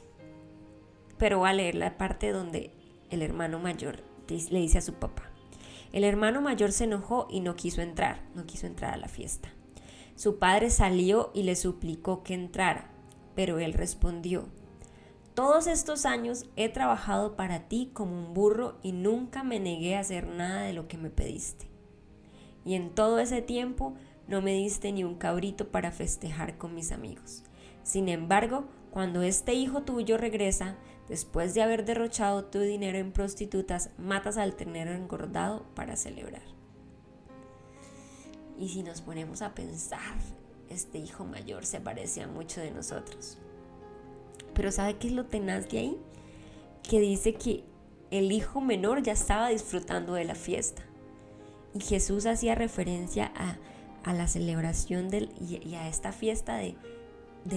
pero 1.18 1.38
voy 1.38 1.48
a 1.50 1.52
leer 1.52 1.74
la 1.74 1.96
parte 1.96 2.32
donde 2.32 2.72
el 3.10 3.22
hermano 3.22 3.58
mayor 3.58 4.02
le 4.28 4.58
dice 4.58 4.78
a 4.78 4.82
su 4.82 4.94
papá. 4.94 5.30
El 5.92 6.04
hermano 6.04 6.40
mayor 6.40 6.72
se 6.72 6.84
enojó 6.84 7.28
y 7.30 7.40
no 7.40 7.54
quiso 7.54 7.80
entrar, 7.80 8.22
no 8.34 8.46
quiso 8.46 8.66
entrar 8.66 8.94
a 8.94 8.96
la 8.96 9.08
fiesta. 9.08 9.50
Su 10.16 10.38
padre 10.38 10.70
salió 10.70 11.30
y 11.34 11.44
le 11.44 11.56
suplicó 11.56 12.22
que 12.22 12.34
entrara, 12.34 12.90
pero 13.34 13.58
él 13.58 13.72
respondió, 13.72 14.48
todos 15.34 15.66
estos 15.66 16.06
años 16.06 16.46
he 16.54 16.68
trabajado 16.68 17.34
para 17.34 17.68
ti 17.68 17.90
como 17.92 18.16
un 18.16 18.34
burro 18.34 18.78
y 18.84 18.92
nunca 18.92 19.42
me 19.42 19.58
negué 19.58 19.96
a 19.96 20.00
hacer 20.00 20.28
nada 20.28 20.62
de 20.62 20.72
lo 20.72 20.86
que 20.86 20.96
me 20.96 21.10
pediste. 21.10 21.66
Y 22.64 22.74
en 22.74 22.90
todo 22.90 23.18
ese 23.18 23.42
tiempo 23.42 23.94
no 24.28 24.42
me 24.42 24.52
diste 24.52 24.92
ni 24.92 25.02
un 25.02 25.16
cabrito 25.16 25.68
para 25.68 25.90
festejar 25.90 26.56
con 26.56 26.74
mis 26.76 26.92
amigos. 26.92 27.42
Sin 27.82 28.08
embargo, 28.08 28.64
cuando 28.92 29.22
este 29.22 29.54
hijo 29.54 29.82
tuyo 29.82 30.18
regresa, 30.18 30.76
después 31.08 31.54
de 31.54 31.62
haber 31.62 31.84
derrochado 31.84 32.44
tu 32.44 32.60
dinero 32.60 32.98
en 32.98 33.12
prostitutas, 33.12 33.90
matas 33.98 34.36
al 34.36 34.54
tener 34.54 34.88
engordado 34.88 35.64
para 35.74 35.96
celebrar. 35.96 36.42
Y 38.58 38.68
si 38.68 38.82
nos 38.82 39.00
ponemos 39.00 39.42
a 39.42 39.54
pensar, 39.54 40.14
este 40.68 40.98
hijo 40.98 41.24
mayor 41.24 41.66
se 41.66 41.80
parecía 41.80 42.26
mucho 42.26 42.60
de 42.60 42.70
nosotros. 42.70 43.38
Pero 44.54 44.70
¿sabe 44.70 44.96
qué 44.96 45.08
es 45.08 45.12
lo 45.12 45.26
tenaz 45.26 45.68
de 45.68 45.78
ahí? 45.78 45.98
Que 46.82 47.00
dice 47.00 47.34
que 47.34 47.64
el 48.10 48.30
hijo 48.30 48.60
menor 48.60 49.02
ya 49.02 49.12
estaba 49.12 49.48
disfrutando 49.48 50.14
de 50.14 50.24
la 50.24 50.36
fiesta. 50.36 50.82
Y 51.74 51.80
Jesús 51.80 52.26
hacía 52.26 52.54
referencia 52.54 53.32
a, 53.34 54.12
la 54.12 54.28
celebración 54.28 55.08
y, 55.40 55.74
a 55.74 55.88
esta 55.88 56.12
fiesta 56.12 56.58
de 56.58 56.76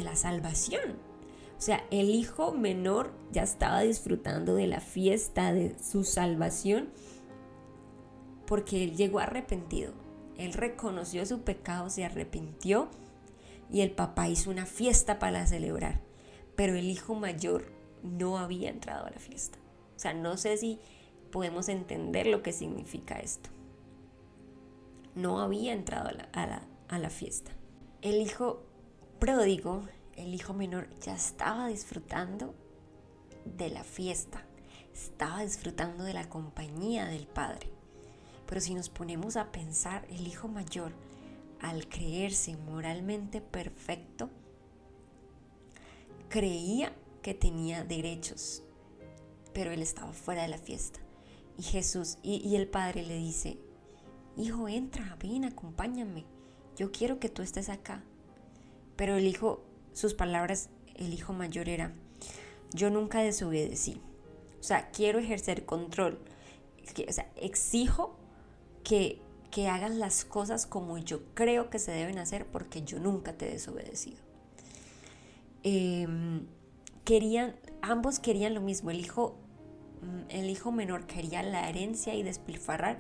la 0.02 0.16
salvación. 0.16 1.07
O 1.58 1.62
sea, 1.62 1.84
el 1.90 2.10
hijo 2.10 2.52
menor 2.52 3.12
ya 3.32 3.44
estaba 3.44 3.82
disfrutando 3.82 4.56
de 4.56 4.68
la 4.68 4.80
fiesta 4.80 5.54
de 5.54 5.76
su 5.80 6.04
salvación 6.04 6.90
porque 8.46 8.84
él 8.84 8.96
llegó 8.96 9.20
arrepentido. 9.20 9.94
Él 10.38 10.54
reconoció 10.54 11.26
su 11.26 11.42
pecado, 11.42 11.90
se 11.90 12.06
arrepintió 12.06 12.90
y 13.72 13.82
el 13.82 13.92
papá 13.92 14.30
hizo 14.30 14.52
una 14.52 14.66
fiesta 14.66 15.20
para 15.20 15.48
celebrar 15.48 16.08
pero 16.58 16.76
el 16.76 16.90
hijo 16.90 17.14
mayor 17.14 17.66
no 18.02 18.40
había 18.40 18.70
entrado 18.72 19.06
a 19.06 19.12
la 19.12 19.20
fiesta. 19.20 19.60
O 19.96 20.00
sea, 20.00 20.14
no 20.14 20.38
sé 20.38 20.58
si 20.58 20.80
podemos 21.32 21.70
entender 21.70 22.26
lo 22.26 22.42
que 22.42 22.52
significa 22.52 23.20
esto. 23.20 23.52
No 25.14 25.40
había 25.40 25.72
entrado 25.72 26.10
a 26.34 26.98
la, 26.98 27.10
fiesta. 27.12 27.52
El 28.02 28.20
hijo 28.22 28.64
pródigo, 29.20 29.84
el 30.18 30.34
hijo 30.34 30.54
menor, 30.54 30.90
ya 31.00 31.16
estaba 31.16 31.68
disfrutando 31.68 32.54
de 33.46 33.70
la 33.70 33.84
fiesta, 33.84 34.46
estaba 34.94 35.44
disfrutando 35.44 36.04
de 36.04 36.14
la 36.14 36.28
compañía 36.28 37.06
del 37.06 37.28
padre. 37.28 37.70
Pero 38.48 38.60
si 38.62 38.74
nos 38.74 38.90
ponemos 38.90 39.38
a 39.38 39.52
pensar, 39.52 40.06
el 40.10 40.28
hijo 40.28 40.48
mayor, 40.48 40.92
al 41.62 41.88
creerse 41.88 42.58
moralmente 42.58 43.42
perfecto, 43.42 44.30
creía 46.30 46.94
que 47.22 47.34
tenía 47.34 47.84
derechos, 47.84 48.64
pero 49.54 49.72
él 49.72 49.82
estaba 49.82 50.14
fuera 50.14 50.44
de 50.44 50.48
la 50.48 50.58
fiesta. 50.58 51.00
Y 51.58 51.64
Jesús 51.64 52.20
y, 52.22 52.56
el 52.56 52.68
Padre 52.68 53.04
le 53.04 53.18
dice, 53.18 53.58
hijo, 54.36 54.68
entra, 54.68 55.18
ven, 55.20 55.46
acompáñame, 55.46 56.26
yo 56.76 56.92
quiero 56.92 57.20
que 57.20 57.30
tú 57.30 57.42
estés 57.42 57.70
acá. 57.70 58.04
Pero 58.96 59.16
el 59.16 59.26
hijo, 59.26 59.64
sus 59.98 60.14
palabras, 60.14 60.70
el 60.94 61.12
hijo 61.12 61.34
mayor 61.34 61.68
era, 61.70 61.92
yo 62.72 62.92
nunca 62.92 63.22
desobedecí. 63.22 64.00
O 64.60 64.64
sea, 64.64 64.92
quiero 64.92 65.18
ejercer 65.18 65.66
control. 65.66 66.20
O 67.08 67.12
sea, 67.12 67.28
exijo 67.36 68.16
que, 68.84 69.20
que 69.50 69.68
hagas 69.68 69.96
las 69.96 70.24
cosas 70.24 70.68
como 70.68 71.00
yo 71.00 71.22
creo 71.34 71.72
que 71.72 71.80
se 71.80 71.92
deben 71.92 72.20
hacer 72.20 72.46
porque 72.46 72.84
yo 72.84 73.00
nunca 73.00 73.34
te 73.34 73.48
he 73.48 73.54
desobedecido. 73.54 74.20
Em, 75.64 76.46
querían, 77.04 77.56
ambos 77.82 78.20
querían 78.20 78.54
lo 78.54 78.62
mismo. 78.62 78.92
El 78.92 79.00
hijo, 79.00 79.36
mm, 80.04 80.30
el 80.30 80.52
hijo 80.52 80.72
menor 80.72 81.08
quería 81.08 81.42
la 81.42 81.68
herencia 81.70 82.14
y 82.14 82.22
despilfarrar 82.22 83.00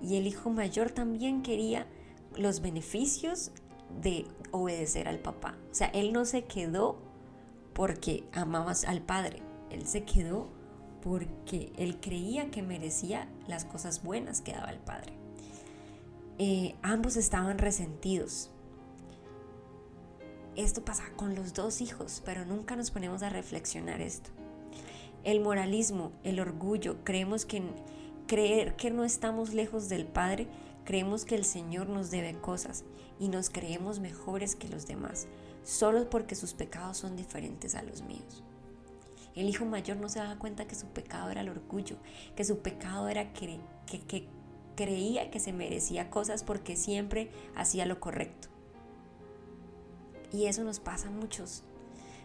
y 0.00 0.14
el 0.14 0.28
hijo 0.28 0.50
mayor 0.50 0.92
también 0.92 1.42
quería 1.42 1.88
los 2.36 2.60
beneficios 2.60 3.50
de 4.00 4.26
obedecer 4.50 5.08
al 5.08 5.18
papá. 5.18 5.56
O 5.70 5.74
sea, 5.74 5.88
él 5.88 6.12
no 6.12 6.24
se 6.24 6.44
quedó 6.44 6.98
porque 7.72 8.24
amaba 8.32 8.72
al 8.86 9.02
padre, 9.02 9.42
él 9.70 9.86
se 9.86 10.04
quedó 10.04 10.48
porque 11.02 11.72
él 11.76 12.00
creía 12.00 12.50
que 12.50 12.62
merecía 12.62 13.28
las 13.46 13.64
cosas 13.64 14.02
buenas 14.02 14.40
que 14.40 14.52
daba 14.52 14.70
el 14.70 14.80
padre. 14.80 15.12
Eh, 16.38 16.74
ambos 16.82 17.16
estaban 17.16 17.58
resentidos, 17.58 18.50
esto 20.58 20.84
pasa 20.84 21.04
con 21.14 21.36
los 21.36 21.54
dos 21.54 21.80
hijos, 21.80 22.20
pero 22.24 22.44
nunca 22.44 22.74
nos 22.74 22.90
ponemos 22.90 23.22
a 23.22 23.28
reflexionar 23.28 24.00
esto. 24.00 24.30
El 25.22 25.40
moralismo, 25.40 26.10
el 26.24 26.40
orgullo, 26.40 26.96
creemos 27.04 27.44
que 27.44 27.62
creer 28.26 28.74
que 28.74 28.90
no 28.90 29.04
estamos 29.04 29.54
lejos 29.54 29.88
del 29.88 30.04
Padre, 30.04 30.48
creemos 30.88 31.26
que 31.26 31.34
el 31.34 31.44
Señor 31.44 31.90
nos 31.90 32.10
debe 32.10 32.32
cosas 32.40 32.82
y 33.20 33.28
nos 33.28 33.50
creemos 33.50 34.00
mejores 34.00 34.56
que 34.56 34.70
los 34.70 34.86
demás, 34.86 35.26
solo 35.62 36.08
porque 36.08 36.34
sus 36.34 36.54
pecados 36.54 36.96
son 36.96 37.14
diferentes 37.14 37.74
a 37.74 37.82
los 37.82 38.00
míos. 38.00 38.42
El 39.34 39.50
hijo 39.50 39.66
mayor 39.66 39.98
no 39.98 40.08
se 40.08 40.18
daba 40.18 40.38
cuenta 40.38 40.66
que 40.66 40.74
su 40.74 40.86
pecado 40.86 41.28
era 41.28 41.42
el 41.42 41.50
orgullo, 41.50 41.98
que 42.36 42.42
su 42.42 42.60
pecado 42.60 43.06
era 43.08 43.34
que, 43.34 43.60
que 43.86 44.28
creía 44.76 45.30
que 45.30 45.40
se 45.40 45.52
merecía 45.52 46.08
cosas 46.08 46.42
porque 46.42 46.74
siempre 46.74 47.30
hacía 47.54 47.84
lo 47.84 48.00
correcto. 48.00 48.48
Y 50.32 50.46
eso 50.46 50.64
nos 50.64 50.80
pasa 50.80 51.08
a 51.08 51.10
muchos, 51.10 51.64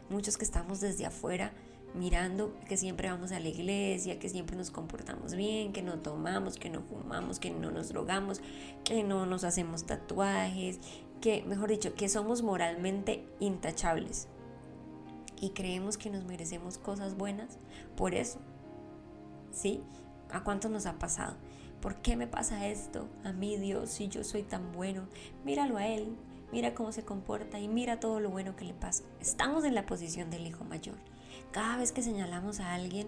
muchos 0.10 0.38
que 0.38 0.46
estamos 0.46 0.80
desde 0.80 1.06
afuera 1.06 1.52
mirando 1.94 2.54
que 2.68 2.78
siempre 2.78 3.10
vamos 3.10 3.32
a 3.32 3.40
la 3.40 3.48
iglesia, 3.48 4.20
que 4.20 4.30
siempre 4.30 4.56
nos 4.56 4.72
comportamos 4.72 5.36
bien, 5.36 5.74
que 5.74 5.82
no 5.82 6.00
tomamos, 6.00 6.58
que 6.58 6.70
no 6.70 6.82
fumamos, 6.82 7.40
que 7.40 7.52
no 7.52 7.72
nos 7.72 7.90
drogamos, 7.90 8.42
que 8.84 9.04
no 9.04 9.26
nos 9.26 9.44
hacemos 9.44 9.86
tatuajes, 9.86 10.80
que, 11.22 11.44
mejor 11.44 11.70
dicho, 11.70 11.94
que 11.94 12.10
somos 12.10 12.42
moralmente 12.42 13.26
intachables. 13.40 14.28
Y 15.40 15.52
creemos 15.52 15.98
que 15.98 16.10
nos 16.10 16.26
merecemos 16.26 16.78
cosas 16.78 17.16
buenas 17.18 17.58
por 17.96 18.16
eso. 18.16 18.40
¿Sí? 19.52 19.82
¿A 20.32 20.44
cuánto 20.44 20.70
nos 20.70 20.86
ha 20.86 20.98
pasado? 20.98 21.36
¿Por 21.82 21.96
qué 21.98 22.16
me 22.16 22.28
pasa 22.28 22.68
esto? 22.68 23.10
A 23.24 23.34
mí 23.34 23.58
Dios, 23.58 23.90
si 23.90 24.08
yo 24.08 24.24
soy 24.24 24.44
tan 24.44 24.72
bueno, 24.72 25.08
míralo 25.44 25.78
a 25.78 25.86
Él, 25.88 26.16
mira 26.52 26.74
cómo 26.74 26.92
se 26.92 27.04
comporta 27.04 27.60
y 27.60 27.68
mira 27.68 28.00
todo 28.00 28.20
lo 28.20 28.30
bueno 28.30 28.56
que 28.56 28.66
le 28.66 28.74
pasa. 28.74 29.04
Estamos 29.20 29.66
en 29.66 29.76
la 29.76 29.86
posición 29.86 30.30
del 30.30 30.48
hijo 30.48 30.64
mayor. 30.64 30.96
Cada 31.54 31.78
vez 31.78 31.94
que 31.94 32.02
señalamos 32.02 32.60
a 32.60 32.74
alguien, 32.74 33.08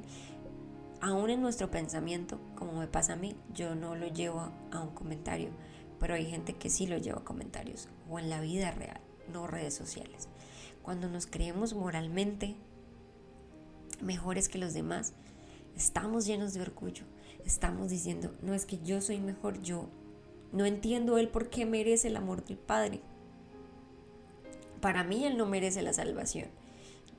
aún 1.01 1.29
en 1.29 1.41
nuestro 1.41 1.69
pensamiento, 1.69 2.39
como 2.55 2.79
me 2.79 2.87
pasa 2.87 3.13
a 3.13 3.17
mí, 3.17 3.35
yo 3.53 3.75
no 3.75 3.95
lo 3.95 4.07
llevo 4.07 4.51
a 4.71 4.81
un 4.81 4.91
comentario, 4.91 5.49
pero 5.99 6.13
hay 6.13 6.25
gente 6.25 6.53
que 6.53 6.69
sí 6.69 6.87
lo 6.87 6.97
lleva 6.97 7.19
a 7.19 7.23
comentarios 7.25 7.89
o 8.09 8.19
en 8.19 8.29
la 8.29 8.39
vida 8.39 8.71
real, 8.71 9.01
no 9.33 9.47
redes 9.47 9.73
sociales. 9.73 10.29
Cuando 10.81 11.09
nos 11.09 11.25
creemos 11.25 11.73
moralmente 11.73 12.55
mejores 14.01 14.47
que 14.47 14.59
los 14.59 14.73
demás, 14.73 15.13
estamos 15.75 16.25
llenos 16.25 16.53
de 16.53 16.61
orgullo. 16.61 17.03
Estamos 17.43 17.89
diciendo, 17.89 18.33
no 18.41 18.53
es 18.53 18.65
que 18.65 18.79
yo 18.79 19.01
soy 19.01 19.19
mejor, 19.19 19.61
yo 19.61 19.89
no 20.53 20.65
entiendo 20.65 21.17
él 21.17 21.27
por 21.27 21.49
qué 21.49 21.65
merece 21.65 22.07
el 22.07 22.15
amor 22.15 22.45
del 22.45 22.57
Padre 22.57 23.01
para 24.85 25.03
mí 25.03 25.25
Él 25.25 25.35
no 25.35 25.47
merece 25.47 25.81
la 25.81 25.93
salvación. 25.93 26.47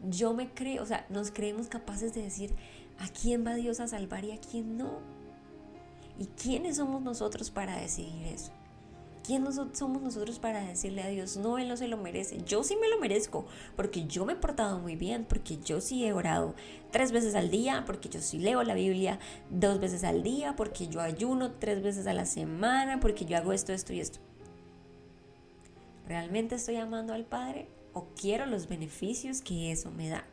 Yo 0.02 0.35
me 0.35 0.52
creo, 0.52 0.82
o 0.82 0.87
sea, 0.87 1.06
nos 1.09 1.30
creemos 1.30 1.68
capaces 1.68 2.14
de 2.14 2.22
decir 2.22 2.54
a 2.98 3.09
quién 3.09 3.46
va 3.46 3.54
Dios 3.54 3.80
a 3.80 3.88
salvar 3.88 4.24
y 4.24 4.32
a 4.32 4.40
quién 4.40 4.76
no. 4.76 5.00
¿Y 6.18 6.26
quiénes 6.26 6.76
somos 6.76 7.02
nosotros 7.02 7.50
para 7.50 7.78
decidir 7.78 8.26
eso? 8.26 8.52
¿Quién 9.26 9.44
somos 9.74 10.02
nosotros 10.02 10.38
para 10.38 10.61
decirle 10.64 11.02
a 11.02 11.09
Dios, 11.09 11.37
no, 11.37 11.59
Él 11.59 11.66
no 11.66 11.76
se 11.76 11.88
lo 11.88 11.96
merece? 11.96 12.38
Yo 12.46 12.62
sí 12.62 12.76
me 12.80 12.88
lo 12.88 13.00
merezco, 13.00 13.44
porque 13.74 14.06
yo 14.06 14.24
me 14.24 14.35
he 14.35 14.37
portado 14.37 14.78
muy 14.78 14.94
bien, 14.94 15.24
porque 15.24 15.59
yo 15.59 15.80
sí 15.80 16.04
he 16.04 16.12
orado 16.12 16.54
tres 16.92 17.11
veces 17.11 17.35
al 17.35 17.50
día, 17.50 17.82
porque 17.87 18.09
yo 18.09 18.20
sí 18.20 18.38
leo 18.38 18.62
la 18.62 18.74
Biblia 18.74 19.18
dos 19.50 19.80
veces 19.80 20.04
al 20.04 20.22
día, 20.22 20.54
porque 20.54 20.87
yo 20.87 21.00
ayuno 21.00 21.50
tres 21.50 21.82
veces 21.82 22.06
a 22.06 22.12
la 22.12 22.24
semana, 22.24 23.00
porque 23.00 23.24
yo 23.24 23.37
hago 23.37 23.52
esto, 23.52 23.72
esto 23.72 23.92
y 23.92 23.98
esto. 23.98 24.20
¿Realmente 26.06 26.54
estoy 26.54 26.76
amando 26.76 27.12
al 27.12 27.24
Padre 27.24 27.66
o 27.96 28.09
quiero 28.14 28.44
los 28.44 28.68
beneficios 28.68 29.40
que 29.40 29.72
eso 29.72 29.90
me 29.90 30.11
da. 30.11 30.26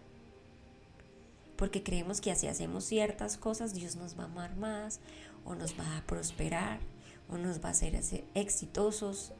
Porque 1.56 1.82
creemos 1.82 2.20
que 2.20 2.36
si 2.36 2.48
hacemos 2.48 2.84
ciertas 2.84 3.38
cosas 3.38 3.74
Dios 3.74 3.96
nos 3.96 4.20
va 4.20 4.24
a 4.24 4.26
amar 4.26 4.58
más 4.58 5.00
o 5.46 5.56
nos 5.56 5.80
va 5.80 5.98
a 5.98 6.06
prosperar 6.06 6.82
o 7.30 7.38
nos 7.38 7.64
va 7.64 7.70
a 7.70 7.72
hacer 7.72 7.96
exitosos. 8.34 9.32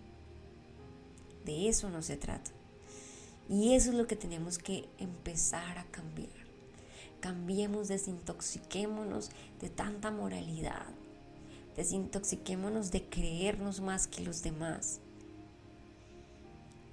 De 1.44 1.68
eso 1.68 1.90
no 1.90 2.02
se 2.02 2.16
trata. 2.16 2.52
Y 3.50 3.74
eso 3.74 3.90
es 3.90 3.98
lo 3.98 4.08
que 4.08 4.16
tenemos 4.16 4.58
que 4.58 4.88
empezar 5.00 5.78
a 5.78 5.84
cambiar. 5.92 6.30
Cambiemos, 7.20 7.90
desintoxiquémonos 7.90 9.32
de 9.60 9.70
tanta 9.70 10.12
moralidad. 10.12 10.88
Desintoxiquémonos 11.76 12.90
de 12.92 13.04
creernos 13.04 13.82
más 13.82 14.08
que 14.08 14.24
los 14.24 14.44
demás. 14.44 15.02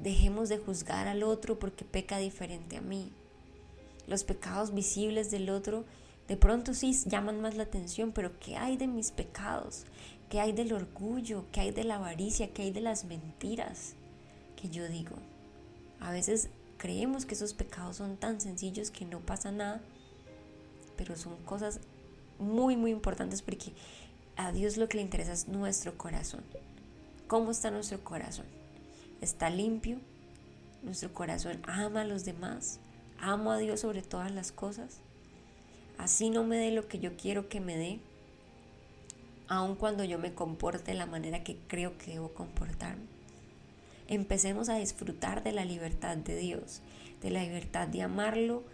Dejemos 0.02 0.48
de 0.48 0.58
juzgar 0.58 1.08
al 1.08 1.22
otro 1.22 1.58
porque 1.58 1.84
peca 1.84 2.18
diferente 2.18 2.76
a 2.76 2.80
mí. 2.80 3.12
Los 4.06 4.24
pecados 4.24 4.74
visibles 4.74 5.30
del 5.30 5.50
otro 5.50 5.84
de 6.26 6.36
pronto 6.36 6.74
sí 6.74 6.92
llaman 7.06 7.40
más 7.40 7.56
la 7.56 7.64
atención, 7.64 8.12
pero 8.12 8.38
¿qué 8.38 8.56
hay 8.56 8.76
de 8.76 8.86
mis 8.86 9.10
pecados? 9.10 9.84
¿Qué 10.28 10.40
hay 10.40 10.52
del 10.52 10.72
orgullo? 10.72 11.44
¿Qué 11.50 11.60
hay 11.60 11.70
de 11.72 11.82
la 11.82 11.96
avaricia? 11.96 12.52
¿Qué 12.52 12.62
hay 12.62 12.70
de 12.70 12.80
las 12.80 13.04
mentiras? 13.04 13.94
Que 14.54 14.70
yo 14.70 14.88
digo, 14.88 15.16
a 15.98 16.12
veces 16.12 16.48
creemos 16.78 17.26
que 17.26 17.34
esos 17.34 17.52
pecados 17.52 17.96
son 17.96 18.16
tan 18.16 18.40
sencillos 18.40 18.92
que 18.92 19.04
no 19.04 19.18
pasa 19.18 19.50
nada, 19.50 19.80
pero 20.96 21.16
son 21.16 21.36
cosas 21.44 21.80
muy, 22.38 22.76
muy 22.76 22.92
importantes 22.92 23.42
porque 23.42 23.72
a 24.36 24.52
Dios 24.52 24.76
lo 24.76 24.88
que 24.88 24.98
le 24.98 25.02
interesa 25.02 25.32
es 25.32 25.48
nuestro 25.48 25.98
corazón. 25.98 26.44
¿Cómo 27.26 27.50
está 27.50 27.70
nuestro 27.70 28.02
corazón? 28.02 28.59
¿Está 29.20 29.50
limpio? 29.50 29.98
¿Nuestro 30.82 31.12
corazón 31.12 31.60
ama 31.64 32.02
a 32.02 32.06
los 32.06 32.24
demás? 32.24 32.80
¿Amo 33.18 33.52
a 33.52 33.58
Dios 33.58 33.80
sobre 33.80 34.02
todas 34.02 34.32
las 34.32 34.52
cosas? 34.52 35.00
Así 35.98 36.30
no 36.30 36.44
me 36.44 36.56
dé 36.56 36.70
lo 36.70 36.88
que 36.88 36.98
yo 36.98 37.16
quiero 37.16 37.48
que 37.48 37.60
me 37.60 37.76
dé, 37.76 38.00
aun 39.48 39.74
cuando 39.74 40.04
yo 40.04 40.18
me 40.18 40.32
comporte 40.32 40.92
de 40.92 40.98
la 40.98 41.06
manera 41.06 41.44
que 41.44 41.58
creo 41.68 41.98
que 41.98 42.12
debo 42.12 42.32
comportarme 42.32 43.20
empecemos 44.10 44.68
a 44.68 44.76
disfrutar 44.76 45.42
de 45.42 45.52
la 45.52 45.64
libertad 45.64 46.16
de 46.16 46.36
Dios, 46.36 46.82
de 47.22 47.30
la 47.30 47.42
libertad 47.42 47.86
de 47.86 48.02
amarlo 48.02 48.64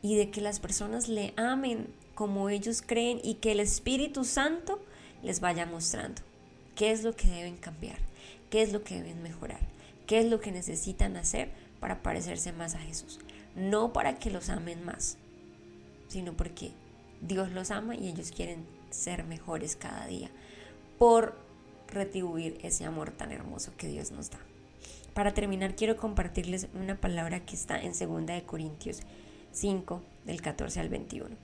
y 0.00 0.14
de 0.16 0.30
que 0.30 0.40
las 0.40 0.60
personas 0.60 1.08
le 1.08 1.34
amen 1.36 1.88
como 2.14 2.48
ellos 2.48 2.80
creen 2.80 3.20
y 3.22 3.34
que 3.34 3.52
el 3.52 3.60
Espíritu 3.60 4.24
Santo 4.24 4.80
les 5.22 5.40
vaya 5.40 5.66
mostrando 5.66 6.22
qué 6.76 6.92
es 6.92 7.02
lo 7.02 7.16
que 7.16 7.26
deben 7.26 7.56
cambiar, 7.56 7.98
qué 8.50 8.62
es 8.62 8.72
lo 8.72 8.84
que 8.84 8.94
deben 8.94 9.20
mejorar, 9.22 9.60
qué 10.06 10.20
es 10.20 10.26
lo 10.26 10.40
que 10.40 10.52
necesitan 10.52 11.16
hacer 11.16 11.50
para 11.80 12.02
parecerse 12.02 12.52
más 12.52 12.74
a 12.74 12.78
Jesús. 12.78 13.20
No 13.56 13.92
para 13.92 14.18
que 14.18 14.30
los 14.30 14.48
amen 14.48 14.84
más, 14.84 15.16
sino 16.08 16.32
porque 16.32 16.72
Dios 17.20 17.50
los 17.52 17.70
ama 17.70 17.94
y 17.94 18.08
ellos 18.08 18.32
quieren 18.32 18.64
ser 18.90 19.24
mejores 19.24 19.76
cada 19.76 20.06
día 20.06 20.30
por 20.98 21.36
retribuir 21.88 22.58
ese 22.62 22.84
amor 22.84 23.10
tan 23.10 23.32
hermoso 23.32 23.72
que 23.76 23.88
Dios 23.88 24.10
nos 24.10 24.30
da. 24.30 24.38
Para 25.14 25.32
terminar, 25.32 25.76
quiero 25.76 25.96
compartirles 25.96 26.68
una 26.74 26.96
palabra 26.96 27.40
que 27.40 27.54
está 27.54 27.80
en 27.80 27.92
2 27.92 28.26
de 28.26 28.42
Corintios 28.44 29.00
5, 29.52 30.02
del 30.24 30.42
14 30.42 30.80
al 30.80 30.88
21. 30.88 31.36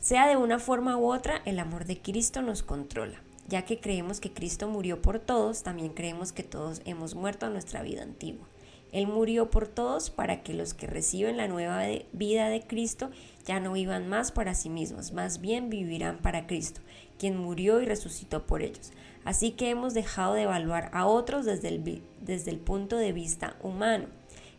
Sea 0.00 0.28
de 0.28 0.36
una 0.36 0.58
forma 0.58 0.96
u 0.96 1.12
otra, 1.12 1.40
el 1.46 1.58
amor 1.58 1.86
de 1.86 2.00
Cristo 2.00 2.42
nos 2.42 2.62
controla. 2.62 3.20
Ya 3.48 3.64
que 3.64 3.80
creemos 3.80 4.20
que 4.20 4.32
Cristo 4.32 4.68
murió 4.68 5.02
por 5.02 5.18
todos, 5.18 5.62
también 5.62 5.92
creemos 5.92 6.32
que 6.32 6.42
todos 6.42 6.82
hemos 6.84 7.14
muerto 7.14 7.46
a 7.46 7.50
nuestra 7.50 7.82
vida 7.82 8.02
antigua. 8.02 8.46
Él 8.92 9.06
murió 9.06 9.50
por 9.50 9.68
todos 9.68 10.10
para 10.10 10.42
que 10.42 10.52
los 10.52 10.74
que 10.74 10.86
reciben 10.86 11.36
la 11.36 11.48
nueva 11.48 11.82
vida 12.12 12.48
de 12.48 12.62
Cristo 12.62 13.10
ya 13.44 13.60
no 13.60 13.72
vivan 13.72 14.08
más 14.08 14.32
para 14.32 14.54
sí 14.54 14.68
mismos, 14.68 15.12
más 15.12 15.40
bien 15.40 15.70
vivirán 15.70 16.18
para 16.18 16.46
Cristo, 16.46 16.80
quien 17.18 17.36
murió 17.36 17.80
y 17.80 17.86
resucitó 17.86 18.46
por 18.46 18.62
ellos. 18.62 18.92
Así 19.24 19.52
que 19.52 19.70
hemos 19.70 19.94
dejado 19.94 20.34
de 20.34 20.42
evaluar 20.42 20.90
a 20.92 21.06
otros 21.06 21.44
desde 21.44 21.68
el, 21.68 22.02
desde 22.20 22.50
el 22.50 22.58
punto 22.58 22.96
de 22.96 23.12
vista 23.12 23.56
humano. 23.62 24.06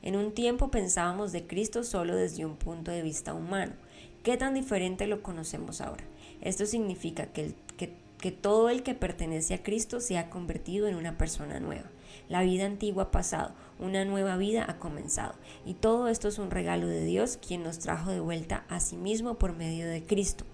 En 0.02 0.16
un 0.16 0.34
tiempo 0.34 0.72
pensábamos 0.72 1.32
de 1.32 1.46
Cristo 1.46 1.84
solo 1.84 2.16
desde 2.16 2.46
un 2.46 2.56
punto 2.56 2.92
de 2.92 3.02
vista 3.02 3.34
humano. 3.34 3.74
¿Qué 4.24 4.38
tan 4.38 4.54
diferente 4.54 5.08
lo 5.08 5.24
conocemos 5.24 5.82
ahora? 5.82 6.04
Esto 6.42 6.66
significa 6.66 7.28
que, 7.28 7.54
que, 7.71 7.71
que 8.22 8.32
todo 8.32 8.70
el 8.70 8.84
que 8.84 8.94
pertenece 8.94 9.56
a 9.56 9.64
Cristo 9.64 10.00
se 10.00 10.18
ha 10.18 10.30
convertido 10.30 10.88
en 10.88 10.96
una 10.96 11.18
persona 11.18 11.60
nueva. 11.60 11.90
La 12.30 12.44
vida 12.44 12.66
antigua 12.66 13.04
ha 13.04 13.12
pasado, 13.12 13.54
una 13.80 14.06
nueva 14.06 14.38
vida 14.38 14.66
ha 14.70 14.78
comenzado. 14.78 15.34
Y 15.66 15.74
todo 15.74 16.08
esto 16.08 16.30
es 16.30 16.38
un 16.38 16.52
regalo 16.52 16.88
de 16.88 17.04
Dios, 17.04 17.38
quien 17.46 17.64
nos 17.64 17.80
trajo 17.80 18.12
de 18.12 18.20
vuelta 18.20 18.64
a 18.70 18.80
sí 18.80 18.96
mismo 18.96 19.36
por 19.36 19.54
medio 19.54 19.88
de 19.90 20.04
Cristo. 20.04 20.46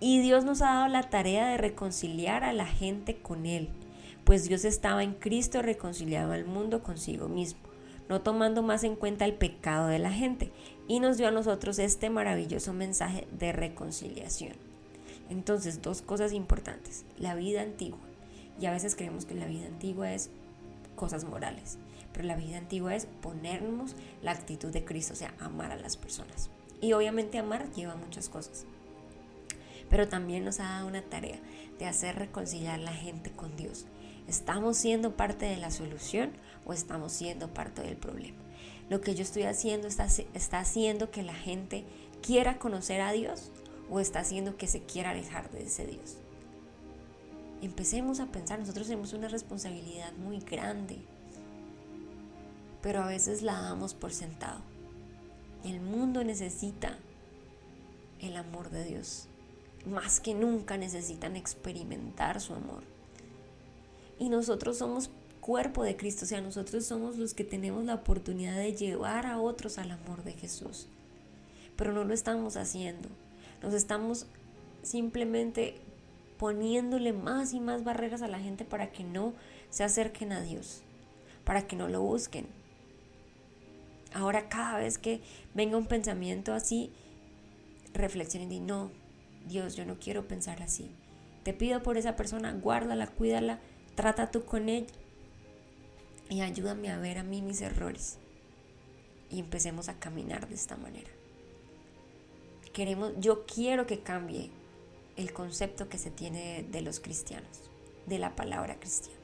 Y 0.00 0.20
Dios 0.20 0.44
nos 0.44 0.62
ha 0.62 0.66
dado 0.66 0.88
la 0.88 1.10
tarea 1.10 1.48
de 1.48 1.58
reconciliar 1.58 2.44
a 2.44 2.52
la 2.52 2.66
gente 2.66 3.16
con 3.16 3.44
Él, 3.44 3.68
pues 4.24 4.48
Dios 4.48 4.64
estaba 4.64 5.02
en 5.02 5.14
Cristo 5.14 5.62
reconciliado 5.62 6.32
al 6.32 6.44
mundo 6.44 6.82
consigo 6.82 7.28
mismo, 7.28 7.60
no 8.08 8.22
tomando 8.22 8.62
más 8.62 8.84
en 8.84 8.96
cuenta 8.96 9.24
el 9.24 9.34
pecado 9.34 9.88
de 9.88 9.98
la 9.98 10.12
gente, 10.12 10.52
y 10.88 11.00
nos 11.00 11.16
dio 11.16 11.28
a 11.28 11.32
nosotros 11.32 11.78
este 11.78 12.10
maravilloso 12.10 12.72
mensaje 12.72 13.26
de 13.38 13.52
reconciliación. 13.52 14.73
Entonces, 15.30 15.82
dos 15.82 16.02
cosas 16.02 16.32
importantes, 16.32 17.04
la 17.18 17.34
vida 17.34 17.62
antigua, 17.62 17.98
y 18.60 18.66
a 18.66 18.72
veces 18.72 18.94
creemos 18.94 19.24
que 19.24 19.34
la 19.34 19.46
vida 19.46 19.66
antigua 19.66 20.12
es 20.12 20.30
cosas 20.96 21.24
morales, 21.24 21.78
pero 22.12 22.24
la 22.26 22.36
vida 22.36 22.58
antigua 22.58 22.94
es 22.94 23.06
ponernos 23.06 23.96
la 24.22 24.32
actitud 24.32 24.70
de 24.72 24.84
Cristo, 24.84 25.14
o 25.14 25.16
sea, 25.16 25.34
amar 25.40 25.72
a 25.72 25.76
las 25.76 25.96
personas. 25.96 26.50
Y 26.80 26.92
obviamente 26.92 27.38
amar 27.38 27.70
lleva 27.72 27.96
muchas 27.96 28.28
cosas 28.28 28.66
pero 29.88 30.08
también 30.08 30.44
nos 30.44 30.60
ha 30.60 30.64
dado 30.64 30.86
una 30.86 31.02
tarea 31.02 31.38
de 31.78 31.86
hacer 31.86 32.16
reconciliar 32.16 32.78
la 32.80 32.92
gente 32.92 33.30
con 33.30 33.56
Dios. 33.56 33.86
¿Estamos 34.26 34.76
siendo 34.76 35.16
parte 35.16 35.46
de 35.46 35.56
la 35.56 35.70
solución 35.70 36.32
o 36.64 36.72
estamos 36.72 37.12
siendo 37.12 37.54
parte 37.54 37.82
del 37.82 37.96
problema? 37.96 38.38
Lo 38.88 39.00
que 39.00 39.14
yo 39.14 39.22
estoy 39.22 39.44
haciendo 39.44 39.86
está, 39.86 40.06
está 40.06 40.60
haciendo 40.60 41.10
que 41.10 41.22
la 41.22 41.34
gente 41.34 41.84
quiera 42.22 42.58
conocer 42.58 43.00
a 43.00 43.12
Dios 43.12 43.50
o 43.90 44.00
está 44.00 44.20
haciendo 44.20 44.56
que 44.56 44.66
se 44.66 44.82
quiera 44.82 45.10
alejar 45.10 45.50
de 45.50 45.64
ese 45.64 45.86
Dios. 45.86 46.16
Empecemos 47.62 48.20
a 48.20 48.26
pensar, 48.26 48.58
nosotros 48.58 48.86
tenemos 48.86 49.12
una 49.12 49.28
responsabilidad 49.28 50.12
muy 50.14 50.38
grande, 50.38 50.98
pero 52.82 53.02
a 53.02 53.06
veces 53.06 53.42
la 53.42 53.60
damos 53.60 53.94
por 53.94 54.12
sentado. 54.12 54.60
El 55.64 55.80
mundo 55.80 56.24
necesita 56.24 56.98
el 58.20 58.36
amor 58.36 58.70
de 58.70 58.84
Dios 58.84 59.28
más 59.86 60.20
que 60.20 60.34
nunca 60.34 60.76
necesitan 60.76 61.36
experimentar 61.36 62.40
su 62.40 62.54
amor. 62.54 62.82
Y 64.18 64.28
nosotros 64.28 64.78
somos 64.78 65.10
cuerpo 65.40 65.82
de 65.82 65.96
Cristo, 65.96 66.24
o 66.24 66.28
sea, 66.28 66.40
nosotros 66.40 66.86
somos 66.86 67.18
los 67.18 67.34
que 67.34 67.44
tenemos 67.44 67.84
la 67.84 67.94
oportunidad 67.94 68.56
de 68.56 68.74
llevar 68.74 69.26
a 69.26 69.40
otros 69.40 69.78
al 69.78 69.90
amor 69.90 70.24
de 70.24 70.32
Jesús. 70.32 70.86
Pero 71.76 71.92
no 71.92 72.04
lo 72.04 72.14
estamos 72.14 72.56
haciendo. 72.56 73.08
Nos 73.64 73.72
estamos 73.72 74.26
simplemente 74.82 75.80
poniéndole 76.36 77.14
más 77.14 77.54
y 77.54 77.60
más 77.60 77.82
barreras 77.82 78.20
a 78.20 78.28
la 78.28 78.38
gente 78.38 78.66
para 78.66 78.92
que 78.92 79.04
no 79.04 79.32
se 79.70 79.84
acerquen 79.84 80.32
a 80.32 80.42
Dios, 80.42 80.82
para 81.44 81.66
que 81.66 81.74
no 81.74 81.88
lo 81.88 82.02
busquen. 82.02 82.46
Ahora 84.12 84.50
cada 84.50 84.76
vez 84.76 84.98
que 84.98 85.22
venga 85.54 85.78
un 85.78 85.86
pensamiento 85.86 86.52
así, 86.52 86.92
reflexionen 87.94 88.52
y 88.52 88.60
no, 88.60 88.90
Dios, 89.48 89.76
yo 89.76 89.86
no 89.86 89.98
quiero 89.98 90.28
pensar 90.28 90.62
así. 90.62 90.90
Te 91.42 91.54
pido 91.54 91.82
por 91.82 91.96
esa 91.96 92.16
persona, 92.16 92.52
guárdala, 92.52 93.06
cuídala, 93.06 93.60
trata 93.94 94.30
tú 94.30 94.44
con 94.44 94.68
ella 94.68 94.92
y 96.28 96.42
ayúdame 96.42 96.90
a 96.90 96.98
ver 96.98 97.16
a 97.16 97.22
mí 97.22 97.40
mis 97.40 97.62
errores. 97.62 98.18
Y 99.30 99.38
empecemos 99.38 99.88
a 99.88 99.98
caminar 99.98 100.48
de 100.50 100.54
esta 100.54 100.76
manera. 100.76 101.10
Queremos, 102.74 103.12
yo 103.18 103.46
quiero 103.46 103.86
que 103.86 104.00
cambie 104.00 104.50
el 105.16 105.32
concepto 105.32 105.88
que 105.88 105.96
se 105.96 106.10
tiene 106.10 106.66
de 106.70 106.82
los 106.82 107.00
cristianos, 107.00 107.62
de 108.04 108.18
la 108.18 108.36
palabra 108.36 108.78
cristiana. 108.78 109.18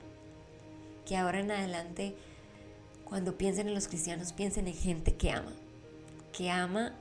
Que 1.05 1.19
ahora 1.19 1.41
en 1.41 1.51
adelante, 1.51 2.15
cuando 3.05 3.37
piensen 3.37 3.69
en 3.69 3.75
los 3.75 3.89
cristianos, 3.89 4.33
piensen 4.33 4.69
en 4.69 4.75
gente 4.75 5.17
que 5.17 5.31
ama, 5.33 5.53
que 6.33 6.49
ama 6.49 6.95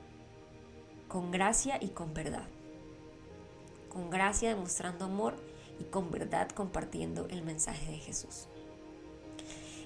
con 1.07 1.31
gracia 1.31 1.77
y 1.81 1.87
con 1.89 2.13
verdad 2.13 2.49
con 3.89 4.09
gracia 4.09 4.49
demostrando 4.49 5.05
amor 5.05 5.35
y 5.79 5.83
con 5.85 6.11
verdad 6.11 6.49
compartiendo 6.49 7.27
el 7.29 7.41
mensaje 7.41 7.91
de 7.91 7.97
Jesús. 7.97 8.47